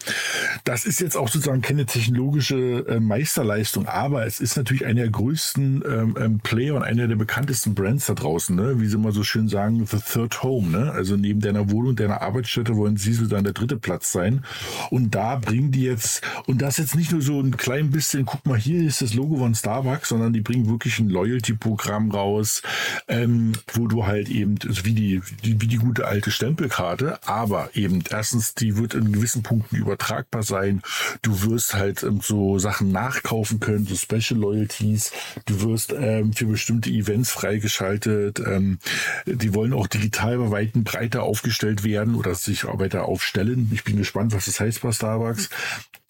das 0.63 0.85
ist 0.85 0.99
jetzt 0.99 1.15
auch 1.15 1.27
sozusagen 1.27 1.61
keine 1.61 1.85
technologische 1.85 2.85
äh, 2.87 2.99
Meisterleistung, 2.99 3.87
aber 3.87 4.25
es 4.25 4.39
ist 4.39 4.57
natürlich 4.57 4.85
einer 4.85 5.01
der 5.01 5.11
größten 5.11 5.83
ähm, 5.85 6.17
ähm, 6.19 6.39
Player 6.39 6.75
und 6.75 6.83
einer 6.83 7.07
der 7.07 7.15
bekanntesten 7.15 7.75
Brands 7.75 8.05
da 8.05 8.13
draußen, 8.13 8.55
ne? 8.55 8.79
wie 8.79 8.87
sie 8.87 8.95
immer 8.95 9.11
so 9.11 9.23
schön 9.23 9.47
sagen 9.47 9.62
sagen, 9.63 9.85
the 9.85 9.97
third 9.97 10.43
home, 10.43 10.69
ne? 10.69 10.91
Also 10.91 11.15
neben 11.15 11.39
deiner 11.39 11.71
Wohnung, 11.71 11.95
deiner 11.95 12.21
Arbeitsstätte 12.21 12.75
wollen 12.75 12.97
sie 12.97 13.13
so 13.13 13.25
dann 13.25 13.43
der 13.43 13.53
dritte 13.53 13.77
Platz 13.77 14.11
sein. 14.11 14.43
Und 14.89 15.15
da 15.15 15.35
bringen 15.35 15.71
die 15.71 15.83
jetzt, 15.83 16.21
und 16.45 16.61
das 16.61 16.77
jetzt 16.77 16.95
nicht 16.95 17.11
nur 17.11 17.21
so 17.21 17.39
ein 17.39 17.55
klein 17.57 17.91
bisschen, 17.91 18.25
guck 18.25 18.45
mal, 18.45 18.57
hier 18.57 18.83
ist 18.83 19.01
das 19.01 19.13
Logo 19.13 19.37
von 19.37 19.55
Starbucks, 19.55 20.09
sondern 20.09 20.33
die 20.33 20.41
bringen 20.41 20.67
wirklich 20.67 20.99
ein 20.99 21.09
Loyalty-Programm 21.09 22.11
raus, 22.11 22.61
ähm, 23.07 23.53
wo 23.73 23.87
du 23.87 24.05
halt 24.05 24.29
eben, 24.29 24.55
also 24.67 24.85
wie 24.85 24.93
die, 24.93 25.21
wie 25.41 25.55
die 25.55 25.77
gute 25.77 26.05
alte 26.07 26.31
Stempelkarte, 26.31 27.19
aber 27.25 27.69
eben 27.73 28.03
erstens, 28.09 28.55
die 28.55 28.77
wird 28.77 28.93
in 28.93 29.11
gewissen 29.11 29.43
Punkten 29.43 29.75
übertragbar 29.75 30.43
sein. 30.43 30.81
Du 31.21 31.43
wirst 31.43 31.73
halt 31.73 32.03
ähm, 32.03 32.19
so 32.21 32.59
Sachen 32.59 32.91
nachkaufen 32.91 33.59
können, 33.59 33.85
so 33.85 33.95
Special 33.95 34.39
Loyalties. 34.39 35.11
Du 35.45 35.61
wirst 35.61 35.93
ähm, 35.97 36.33
für 36.33 36.45
bestimmte 36.45 36.89
Events 36.89 37.31
freigeschaltet. 37.31 38.41
Ähm, 38.45 38.79
die 39.25 39.52
wollen 39.53 39.73
auch 39.73 39.87
digital 39.87 40.37
bei 40.37 40.51
Weitem 40.51 40.83
breiter 40.83 41.23
aufgestellt 41.23 41.83
werden 41.83 42.15
oder 42.15 42.35
sich 42.35 42.65
weiter 42.65 43.05
aufstellen. 43.05 43.69
Ich 43.73 43.83
bin 43.83 43.97
gespannt, 43.97 44.33
was 44.33 44.45
das 44.45 44.59
heißt 44.59 44.81
bei 44.81 44.91
Starbucks 44.91 45.49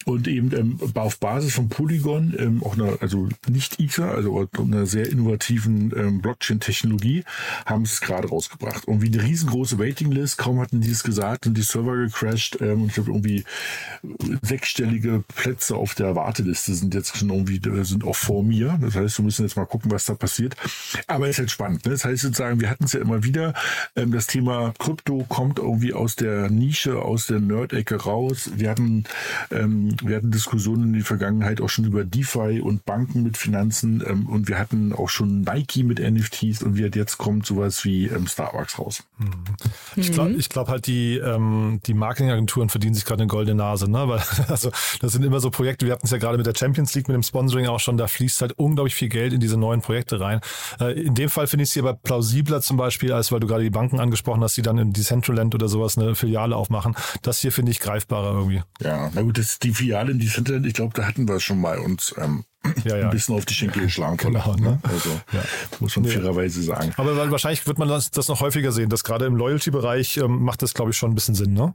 und 0.04 0.28
eben 0.28 0.54
ähm, 0.54 0.78
auf 0.94 1.18
Basis 1.18 1.54
von 1.54 1.68
Polygon, 1.68 2.34
ähm, 2.38 2.62
auch 2.62 2.74
einer, 2.74 2.98
also 3.00 3.28
nicht 3.48 3.80
Ether, 3.80 4.10
also 4.12 4.48
einer 4.58 4.86
sehr 4.86 5.10
innovativen 5.10 5.92
ähm, 5.96 6.20
Blockchain-Technologie, 6.20 7.24
haben 7.66 7.82
es 7.82 8.00
gerade 8.00 8.28
rausgebracht. 8.28 8.86
Und 8.86 9.02
wie 9.02 9.12
eine 9.12 9.22
riesengroße 9.22 9.78
Waiting-List, 9.78 10.38
kaum 10.38 10.60
hatten 10.60 10.80
die 10.80 10.90
es 10.90 11.02
gesagt, 11.02 11.44
sind 11.44 11.56
die 11.56 11.62
Server 11.62 11.96
gecrashed 11.96 12.60
ähm, 12.60 12.82
und 12.82 12.88
ich 12.88 12.94
glaube 12.94 13.10
irgendwie 13.10 13.44
sechsstellige 14.42 15.24
Plätze 15.34 15.76
auf 15.76 15.94
der 15.94 16.14
Warteliste 16.14 16.74
sind 16.74 16.94
jetzt 16.94 17.16
schon 17.16 17.30
irgendwie, 17.30 17.56
äh, 17.68 17.84
sind 17.84 18.04
auch 18.04 18.16
vor 18.16 18.42
mir. 18.42 18.78
Das 18.80 18.94
heißt, 18.94 19.18
wir 19.18 19.24
müssen 19.24 19.44
jetzt 19.44 19.56
mal 19.56 19.66
gucken, 19.66 19.90
was 19.90 20.04
da 20.04 20.14
passiert. 20.14 20.56
Aber 21.06 21.26
es 21.26 21.32
ist 21.32 21.38
halt 21.38 21.50
spannend. 21.50 21.84
Ne? 21.84 21.92
Das 21.92 22.04
heißt 22.04 22.22
sozusagen, 22.22 22.60
wir 22.60 22.70
hatten 22.70 22.84
es 22.84 22.92
ja 22.92 23.00
immer 23.00 23.24
wieder, 23.24 23.54
ähm, 23.96 24.12
das 24.12 24.26
Thema 24.26 24.74
Krypto 24.78 25.24
kommt 25.28 25.58
irgendwie 25.58 25.92
aus 25.92 26.16
der 26.16 26.50
Nische, 26.50 27.00
aus 27.00 27.26
der 27.26 27.40
Nerd-Ecke 27.40 27.96
raus. 27.96 28.50
Wir 28.54 28.70
hatten 28.70 29.04
ähm, 29.50 29.93
wir 30.02 30.16
hatten 30.16 30.30
Diskussionen 30.30 30.84
in 30.84 30.92
der 30.94 31.04
Vergangenheit 31.04 31.60
auch 31.60 31.68
schon 31.68 31.84
über 31.84 32.04
DeFi 32.04 32.60
und 32.60 32.84
Banken 32.84 33.22
mit 33.22 33.36
Finanzen 33.36 34.02
ähm, 34.06 34.26
und 34.26 34.48
wir 34.48 34.58
hatten 34.58 34.92
auch 34.92 35.08
schon 35.08 35.42
Nike 35.42 35.84
mit 35.84 35.98
NFTs 35.98 36.62
und 36.62 36.76
jetzt 36.78 37.18
kommt 37.18 37.46
sowas 37.46 37.84
wie 37.84 38.06
ähm, 38.06 38.26
Starbucks 38.26 38.78
raus. 38.78 39.04
Mhm. 39.18 39.44
Ich 39.96 40.12
glaube 40.12 40.32
ich 40.32 40.48
glaub 40.48 40.68
halt, 40.68 40.86
die, 40.86 41.16
ähm, 41.16 41.80
die 41.86 41.94
Marketingagenturen 41.94 42.68
verdienen 42.68 42.94
sich 42.94 43.04
gerade 43.04 43.22
eine 43.22 43.28
goldene 43.28 43.56
Nase, 43.56 43.90
ne? 43.90 44.08
Weil, 44.08 44.22
also 44.48 44.70
das 45.00 45.12
sind 45.12 45.24
immer 45.24 45.40
so 45.40 45.50
Projekte, 45.50 45.86
wir 45.86 45.92
hatten 45.92 46.06
es 46.06 46.10
ja 46.10 46.18
gerade 46.18 46.36
mit 46.36 46.46
der 46.46 46.54
Champions 46.56 46.94
League, 46.94 47.08
mit 47.08 47.14
dem 47.14 47.22
Sponsoring 47.22 47.66
auch 47.66 47.80
schon, 47.80 47.96
da 47.96 48.06
fließt 48.06 48.40
halt 48.40 48.52
unglaublich 48.52 48.94
viel 48.94 49.08
Geld 49.08 49.32
in 49.32 49.40
diese 49.40 49.56
neuen 49.56 49.80
Projekte 49.80 50.20
rein. 50.20 50.40
Äh, 50.80 51.00
in 51.00 51.14
dem 51.14 51.30
Fall 51.30 51.46
finde 51.46 51.64
ich 51.64 51.70
es 51.70 51.74
hier 51.74 51.82
aber 51.82 51.94
plausibler 51.94 52.60
zum 52.60 52.76
Beispiel, 52.76 53.12
als 53.12 53.32
weil 53.32 53.40
du 53.40 53.46
gerade 53.46 53.62
die 53.62 53.70
Banken 53.70 54.00
angesprochen 54.00 54.42
hast, 54.42 54.56
die 54.56 54.62
dann 54.62 54.78
in 54.78 54.92
Decentraland 54.92 55.54
oder 55.54 55.68
sowas 55.68 55.98
eine 55.98 56.14
Filiale 56.14 56.56
aufmachen. 56.56 56.94
Das 57.22 57.40
hier 57.40 57.52
finde 57.52 57.72
ich 57.72 57.80
greifbarer 57.80 58.32
irgendwie. 58.32 58.62
Ja, 58.80 59.10
na 59.14 59.22
gut, 59.22 59.38
das 59.38 59.58
ist 59.90 60.06
die 60.06 60.12
in 60.12 60.18
Decentraland, 60.18 60.66
ich 60.66 60.74
glaube, 60.74 60.92
da 60.94 61.06
hatten 61.06 61.28
wir 61.28 61.36
es 61.36 61.42
schon 61.42 61.60
mal 61.60 61.78
uns 61.78 62.14
ähm, 62.18 62.44
ja, 62.84 62.96
ja. 62.96 63.04
ein 63.04 63.10
bisschen 63.10 63.34
auf 63.34 63.44
die 63.44 63.54
Schenkel 63.54 63.82
geschlagen. 63.82 64.16
Genau, 64.16 64.54
ne? 64.56 64.78
Also 64.82 65.10
ja. 65.32 65.42
muss 65.80 65.96
man 65.96 66.06
fairerweise 66.06 66.62
sagen. 66.62 66.92
Aber 66.96 67.30
wahrscheinlich 67.30 67.66
wird 67.66 67.78
man 67.78 67.88
das, 67.88 68.10
das 68.10 68.28
noch 68.28 68.40
häufiger 68.40 68.72
sehen, 68.72 68.88
dass 68.88 69.04
gerade 69.04 69.26
im 69.26 69.36
Loyalty-Bereich 69.36 70.16
ähm, 70.18 70.42
macht 70.42 70.62
das, 70.62 70.74
glaube 70.74 70.90
ich, 70.90 70.96
schon 70.96 71.12
ein 71.12 71.14
bisschen 71.14 71.34
Sinn, 71.34 71.52
ne? 71.52 71.74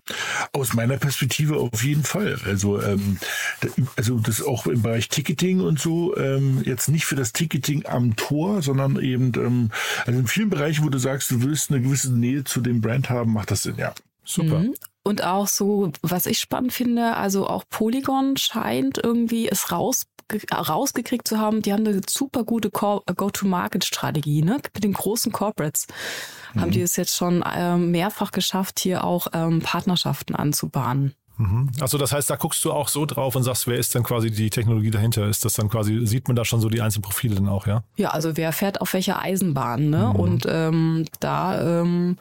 Aus 0.53 0.73
meiner 0.73 0.97
Perspektive 0.97 1.57
auf 1.57 1.83
jeden 1.83 2.03
Fall. 2.03 2.39
Also, 2.45 2.81
ähm, 2.81 3.19
also 3.95 4.19
das 4.19 4.41
auch 4.41 4.65
im 4.65 4.81
Bereich 4.81 5.09
Ticketing 5.09 5.61
und 5.61 5.79
so, 5.79 6.17
ähm, 6.17 6.63
jetzt 6.65 6.89
nicht 6.89 7.05
für 7.05 7.15
das 7.15 7.33
Ticketing 7.33 7.85
am 7.85 8.15
Tor, 8.15 8.61
sondern 8.61 8.99
eben, 8.99 9.31
ähm, 9.35 9.69
also 10.05 10.19
in 10.19 10.27
vielen 10.27 10.49
Bereichen, 10.49 10.83
wo 10.83 10.89
du 10.89 10.97
sagst, 10.97 11.29
du 11.31 11.43
willst 11.43 11.71
eine 11.71 11.81
gewisse 11.81 12.11
Nähe 12.11 12.43
zu 12.43 12.61
dem 12.61 12.81
Brand 12.81 13.09
haben, 13.09 13.33
macht 13.33 13.51
das 13.51 13.63
Sinn, 13.63 13.75
ja. 13.77 13.93
Super. 14.29 14.59
Mhm. 14.59 14.75
Und 15.03 15.23
auch 15.23 15.47
so, 15.47 15.91
was 16.03 16.27
ich 16.27 16.39
spannend 16.39 16.71
finde, 16.71 17.15
also 17.17 17.47
auch 17.47 17.63
Polygon 17.69 18.37
scheint 18.37 18.99
irgendwie 19.03 19.49
es 19.49 19.71
raus 19.71 20.05
rausgekriegt 20.53 21.27
zu 21.27 21.39
haben, 21.39 21.63
die 21.63 21.73
haben 21.73 21.87
eine 21.87 22.01
super 22.07 22.43
gute 22.43 22.69
Go-to-Market-Strategie. 22.69 24.43
Ne? 24.43 24.57
Mit 24.75 24.83
den 24.83 24.93
großen 24.93 25.31
Corporates 25.31 25.87
mhm. 26.53 26.61
haben 26.61 26.69
die 26.71 26.83
es 26.83 26.95
jetzt 26.97 27.15
schon 27.15 27.43
ähm, 27.51 27.89
mehrfach 27.89 28.29
geschafft, 28.29 28.79
hier 28.79 29.03
auch 29.03 29.25
ähm, 29.33 29.61
Partnerschaften 29.61 30.35
anzubahnen. 30.35 31.15
Mhm. 31.37 31.71
Also 31.79 31.97
das 31.97 32.11
heißt, 32.11 32.29
da 32.29 32.35
guckst 32.35 32.63
du 32.63 32.71
auch 32.71 32.89
so 32.89 33.07
drauf 33.07 33.35
und 33.35 33.41
sagst, 33.41 33.65
wer 33.65 33.79
ist 33.79 33.95
denn 33.95 34.03
quasi 34.03 34.29
die 34.29 34.51
Technologie 34.51 34.91
dahinter? 34.91 35.27
Ist 35.27 35.45
das 35.45 35.53
dann 35.53 35.69
quasi, 35.69 36.05
sieht 36.05 36.27
man 36.27 36.35
da 36.35 36.45
schon 36.45 36.61
so 36.61 36.69
die 36.69 36.81
einzelnen 36.81 37.03
Profile 37.03 37.33
dann 37.33 37.47
auch, 37.47 37.65
ja? 37.65 37.83
Ja, 37.95 38.09
also 38.09 38.37
wer 38.37 38.51
fährt 38.51 38.81
auf 38.81 38.93
welcher 38.93 39.19
Eisenbahn, 39.19 39.89
ne? 39.89 40.11
Mhm. 40.13 40.19
Und 40.19 40.45
ähm, 40.47 41.05
da 41.19 41.81
ähm, 41.81 42.17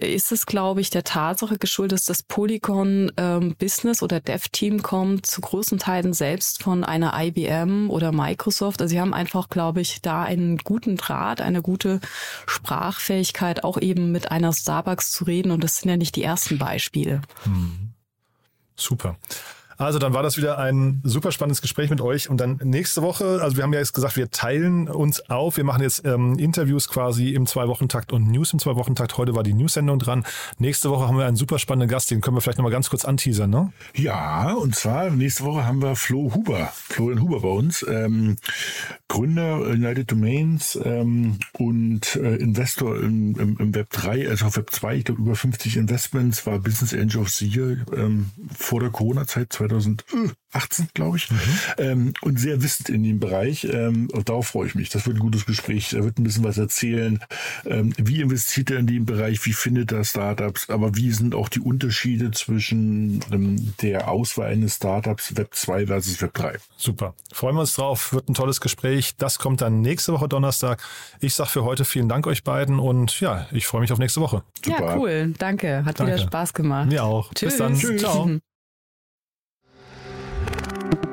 ist 0.00 0.32
es, 0.32 0.46
glaube 0.46 0.80
ich, 0.80 0.90
der 0.90 1.04
Tatsache 1.04 1.58
geschuldet, 1.58 1.98
dass 1.98 2.06
das 2.06 2.22
Polygon 2.22 3.12
ähm, 3.16 3.54
Business 3.58 4.02
oder 4.02 4.20
Dev 4.20 4.48
Team 4.50 4.82
kommt 4.82 5.26
zu 5.26 5.40
großen 5.40 5.78
Teilen 5.78 6.12
selbst 6.12 6.62
von 6.62 6.84
einer 6.84 7.12
IBM 7.18 7.90
oder 7.90 8.12
Microsoft. 8.12 8.80
Also 8.80 8.92
sie 8.92 9.00
haben 9.00 9.14
einfach, 9.14 9.48
glaube 9.48 9.80
ich, 9.80 10.02
da 10.02 10.22
einen 10.22 10.58
guten 10.58 10.96
Draht, 10.96 11.40
eine 11.40 11.62
gute 11.62 12.00
Sprachfähigkeit, 12.46 13.64
auch 13.64 13.78
eben 13.80 14.12
mit 14.12 14.30
einer 14.30 14.52
Starbucks 14.52 15.12
zu 15.12 15.24
reden. 15.24 15.50
Und 15.50 15.62
das 15.64 15.78
sind 15.78 15.90
ja 15.90 15.96
nicht 15.96 16.16
die 16.16 16.24
ersten 16.24 16.58
Beispiele. 16.58 17.22
Hm. 17.44 17.92
Super. 18.76 19.16
Also 19.82 19.98
dann 19.98 20.14
war 20.14 20.22
das 20.22 20.36
wieder 20.36 20.58
ein 20.58 21.00
super 21.02 21.32
spannendes 21.32 21.60
Gespräch 21.60 21.90
mit 21.90 22.00
euch. 22.00 22.30
Und 22.30 22.38
dann 22.38 22.60
nächste 22.62 23.02
Woche, 23.02 23.40
also 23.42 23.56
wir 23.56 23.64
haben 23.64 23.72
ja 23.72 23.80
jetzt 23.80 23.92
gesagt, 23.92 24.16
wir 24.16 24.30
teilen 24.30 24.88
uns 24.88 25.28
auf. 25.28 25.56
Wir 25.56 25.64
machen 25.64 25.82
jetzt 25.82 26.04
ähm, 26.04 26.38
Interviews 26.38 26.88
quasi 26.88 27.30
im 27.30 27.46
Zwei-Wochen-Takt 27.46 28.12
und 28.12 28.30
News 28.30 28.52
im 28.52 28.58
Zwei-Wochen-Takt. 28.58 29.18
Heute 29.18 29.34
war 29.34 29.42
die 29.42 29.54
News-Sendung 29.54 29.98
dran. 29.98 30.24
Nächste 30.58 30.90
Woche 30.90 31.08
haben 31.08 31.18
wir 31.18 31.26
einen 31.26 31.36
super 31.36 31.58
spannenden 31.58 31.88
Gast, 31.88 32.10
den 32.10 32.20
können 32.20 32.36
wir 32.36 32.40
vielleicht 32.40 32.58
nochmal 32.58 32.72
ganz 32.72 32.90
kurz 32.90 33.04
anteasern, 33.04 33.50
ne? 33.50 33.72
Ja, 33.94 34.52
und 34.52 34.74
zwar 34.74 35.10
nächste 35.10 35.44
Woche 35.44 35.66
haben 35.66 35.82
wir 35.82 35.96
Flo 35.96 36.32
Huber, 36.34 36.70
Florian 36.72 37.20
Huber 37.20 37.40
bei 37.40 37.48
uns, 37.48 37.84
ähm, 37.88 38.36
Gründer 39.08 39.62
United 39.62 40.10
Domains 40.10 40.78
ähm, 40.82 41.38
und 41.52 42.16
äh, 42.16 42.36
Investor 42.36 42.96
im, 42.96 43.38
im, 43.38 43.56
im, 43.58 43.74
Web 43.74 43.90
3, 43.90 44.28
also 44.28 44.46
auf 44.46 44.56
Web 44.56 44.70
2, 44.70 44.96
ich 44.96 45.04
glaube 45.04 45.20
über 45.20 45.34
50 45.34 45.76
Investments, 45.76 46.46
war 46.46 46.58
Business 46.58 46.94
Angel 46.94 47.18
of 47.18 47.28
the 47.28 47.46
Year 47.46 47.78
ähm, 47.94 48.30
vor 48.56 48.80
der 48.80 48.90
Corona-Zeit 48.90 49.50
2018, 49.80 50.88
glaube 50.94 51.16
ich, 51.16 51.30
mhm. 51.30 51.38
ähm, 51.78 52.14
und 52.22 52.38
sehr 52.38 52.62
wissend 52.62 52.88
in 52.88 53.02
dem 53.02 53.20
Bereich. 53.20 53.64
Ähm, 53.64 54.08
und 54.12 54.28
darauf 54.28 54.48
freue 54.48 54.66
ich 54.66 54.74
mich. 54.74 54.90
Das 54.90 55.06
wird 55.06 55.16
ein 55.16 55.20
gutes 55.20 55.46
Gespräch. 55.46 55.92
Er 55.92 56.04
wird 56.04 56.18
ein 56.18 56.24
bisschen 56.24 56.44
was 56.44 56.58
erzählen. 56.58 57.20
Ähm, 57.64 57.92
wie 57.96 58.20
investiert 58.20 58.70
er 58.70 58.78
in 58.78 58.86
dem 58.86 59.06
Bereich? 59.06 59.44
Wie 59.46 59.52
findet 59.52 59.92
er 59.92 60.04
Startups? 60.04 60.68
Aber 60.70 60.96
wie 60.96 61.10
sind 61.10 61.34
auch 61.34 61.48
die 61.48 61.60
Unterschiede 61.60 62.30
zwischen 62.30 63.20
ähm, 63.32 63.74
der 63.82 64.08
Auswahl 64.08 64.48
eines 64.48 64.76
Startups 64.76 65.36
Web 65.36 65.54
2 65.54 65.86
versus 65.86 66.20
Web 66.20 66.34
3? 66.34 66.58
Super. 66.76 67.14
Freuen 67.32 67.56
wir 67.56 67.60
uns 67.60 67.74
drauf. 67.74 68.12
Wird 68.12 68.28
ein 68.28 68.34
tolles 68.34 68.60
Gespräch. 68.60 69.16
Das 69.16 69.38
kommt 69.38 69.60
dann 69.60 69.80
nächste 69.80 70.12
Woche 70.12 70.28
Donnerstag. 70.28 70.82
Ich 71.20 71.34
sage 71.34 71.50
für 71.50 71.64
heute 71.64 71.84
vielen 71.84 72.08
Dank 72.08 72.26
euch 72.26 72.44
beiden 72.44 72.78
und 72.78 73.20
ja, 73.20 73.46
ich 73.52 73.66
freue 73.66 73.80
mich 73.80 73.92
auf 73.92 73.98
nächste 73.98 74.20
Woche. 74.20 74.42
Super. 74.64 74.84
Ja, 74.84 74.96
cool. 74.96 75.34
Danke. 75.38 75.84
Hat 75.84 75.98
Danke. 75.98 76.14
wieder 76.14 76.22
Spaß 76.22 76.54
gemacht. 76.54 76.88
Mir 76.88 77.04
auch. 77.04 77.32
Tschüss. 77.34 77.50
Bis 77.52 77.58
dann. 77.58 77.74
Tschüss. 77.78 78.00
Ciao. 78.00 78.30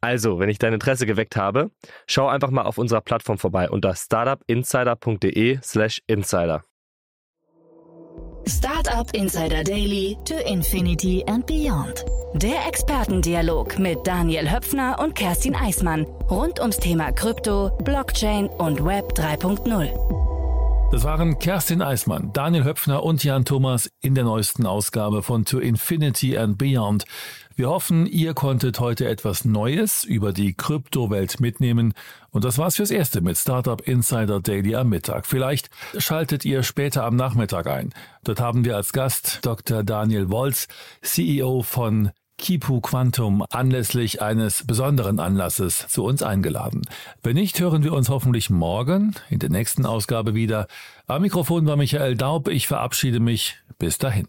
Also, 0.00 0.38
wenn 0.38 0.48
ich 0.48 0.58
dein 0.58 0.72
Interesse 0.72 1.06
geweckt 1.06 1.36
habe, 1.36 1.70
schau 2.06 2.28
einfach 2.28 2.50
mal 2.50 2.62
auf 2.62 2.78
unserer 2.78 3.00
Plattform 3.00 3.38
vorbei 3.38 3.68
unter 3.70 3.94
startupinsider.de/slash 3.94 6.02
insider. 6.06 6.62
Startup 8.48 9.12
Insider 9.12 9.64
Daily 9.64 10.16
to 10.24 10.34
Infinity 10.46 11.24
and 11.26 11.44
Beyond. 11.46 12.04
Der 12.34 12.64
Expertendialog 12.68 13.76
mit 13.80 14.06
Daniel 14.06 14.48
Höpfner 14.48 15.00
und 15.00 15.16
Kerstin 15.16 15.56
Eismann 15.56 16.04
rund 16.30 16.60
ums 16.60 16.76
Thema 16.76 17.10
Krypto, 17.10 17.76
Blockchain 17.82 18.46
und 18.46 18.84
Web 18.84 19.14
3.0. 19.14 19.88
Das 20.92 21.02
waren 21.02 21.36
Kerstin 21.40 21.82
Eismann, 21.82 22.32
Daniel 22.32 22.62
Höpfner 22.62 23.02
und 23.02 23.24
Jan 23.24 23.44
Thomas 23.44 23.90
in 24.00 24.14
der 24.14 24.22
neuesten 24.22 24.66
Ausgabe 24.66 25.24
von 25.24 25.44
To 25.44 25.58
Infinity 25.58 26.38
and 26.38 26.56
Beyond. 26.56 27.04
Wir 27.58 27.70
hoffen, 27.70 28.04
ihr 28.04 28.34
konntet 28.34 28.80
heute 28.80 29.08
etwas 29.08 29.46
Neues 29.46 30.04
über 30.04 30.34
die 30.34 30.52
Kryptowelt 30.52 31.40
mitnehmen. 31.40 31.94
Und 32.28 32.44
das 32.44 32.58
war's 32.58 32.76
fürs 32.76 32.90
Erste 32.90 33.22
mit 33.22 33.38
Startup 33.38 33.80
Insider 33.80 34.40
Daily 34.40 34.76
am 34.76 34.90
Mittag. 34.90 35.24
Vielleicht 35.24 35.70
schaltet 35.96 36.44
ihr 36.44 36.62
später 36.62 37.04
am 37.04 37.16
Nachmittag 37.16 37.66
ein. 37.66 37.94
Dort 38.24 38.40
haben 38.40 38.66
wir 38.66 38.76
als 38.76 38.92
Gast 38.92 39.38
Dr. 39.40 39.84
Daniel 39.84 40.28
Wolz, 40.28 40.68
CEO 41.00 41.62
von 41.62 42.10
Kipu 42.36 42.82
Quantum 42.82 43.42
anlässlich 43.48 44.20
eines 44.20 44.66
besonderen 44.66 45.18
Anlasses 45.18 45.86
zu 45.88 46.04
uns 46.04 46.22
eingeladen. 46.22 46.82
Wenn 47.22 47.36
nicht, 47.36 47.58
hören 47.58 47.82
wir 47.82 47.94
uns 47.94 48.10
hoffentlich 48.10 48.50
morgen 48.50 49.14
in 49.30 49.38
der 49.38 49.48
nächsten 49.48 49.86
Ausgabe 49.86 50.34
wieder. 50.34 50.66
Am 51.06 51.22
Mikrofon 51.22 51.64
war 51.64 51.76
Michael 51.76 52.16
Daub. 52.16 52.48
Ich 52.48 52.66
verabschiede 52.66 53.18
mich. 53.18 53.56
Bis 53.78 53.96
dahin. 53.96 54.28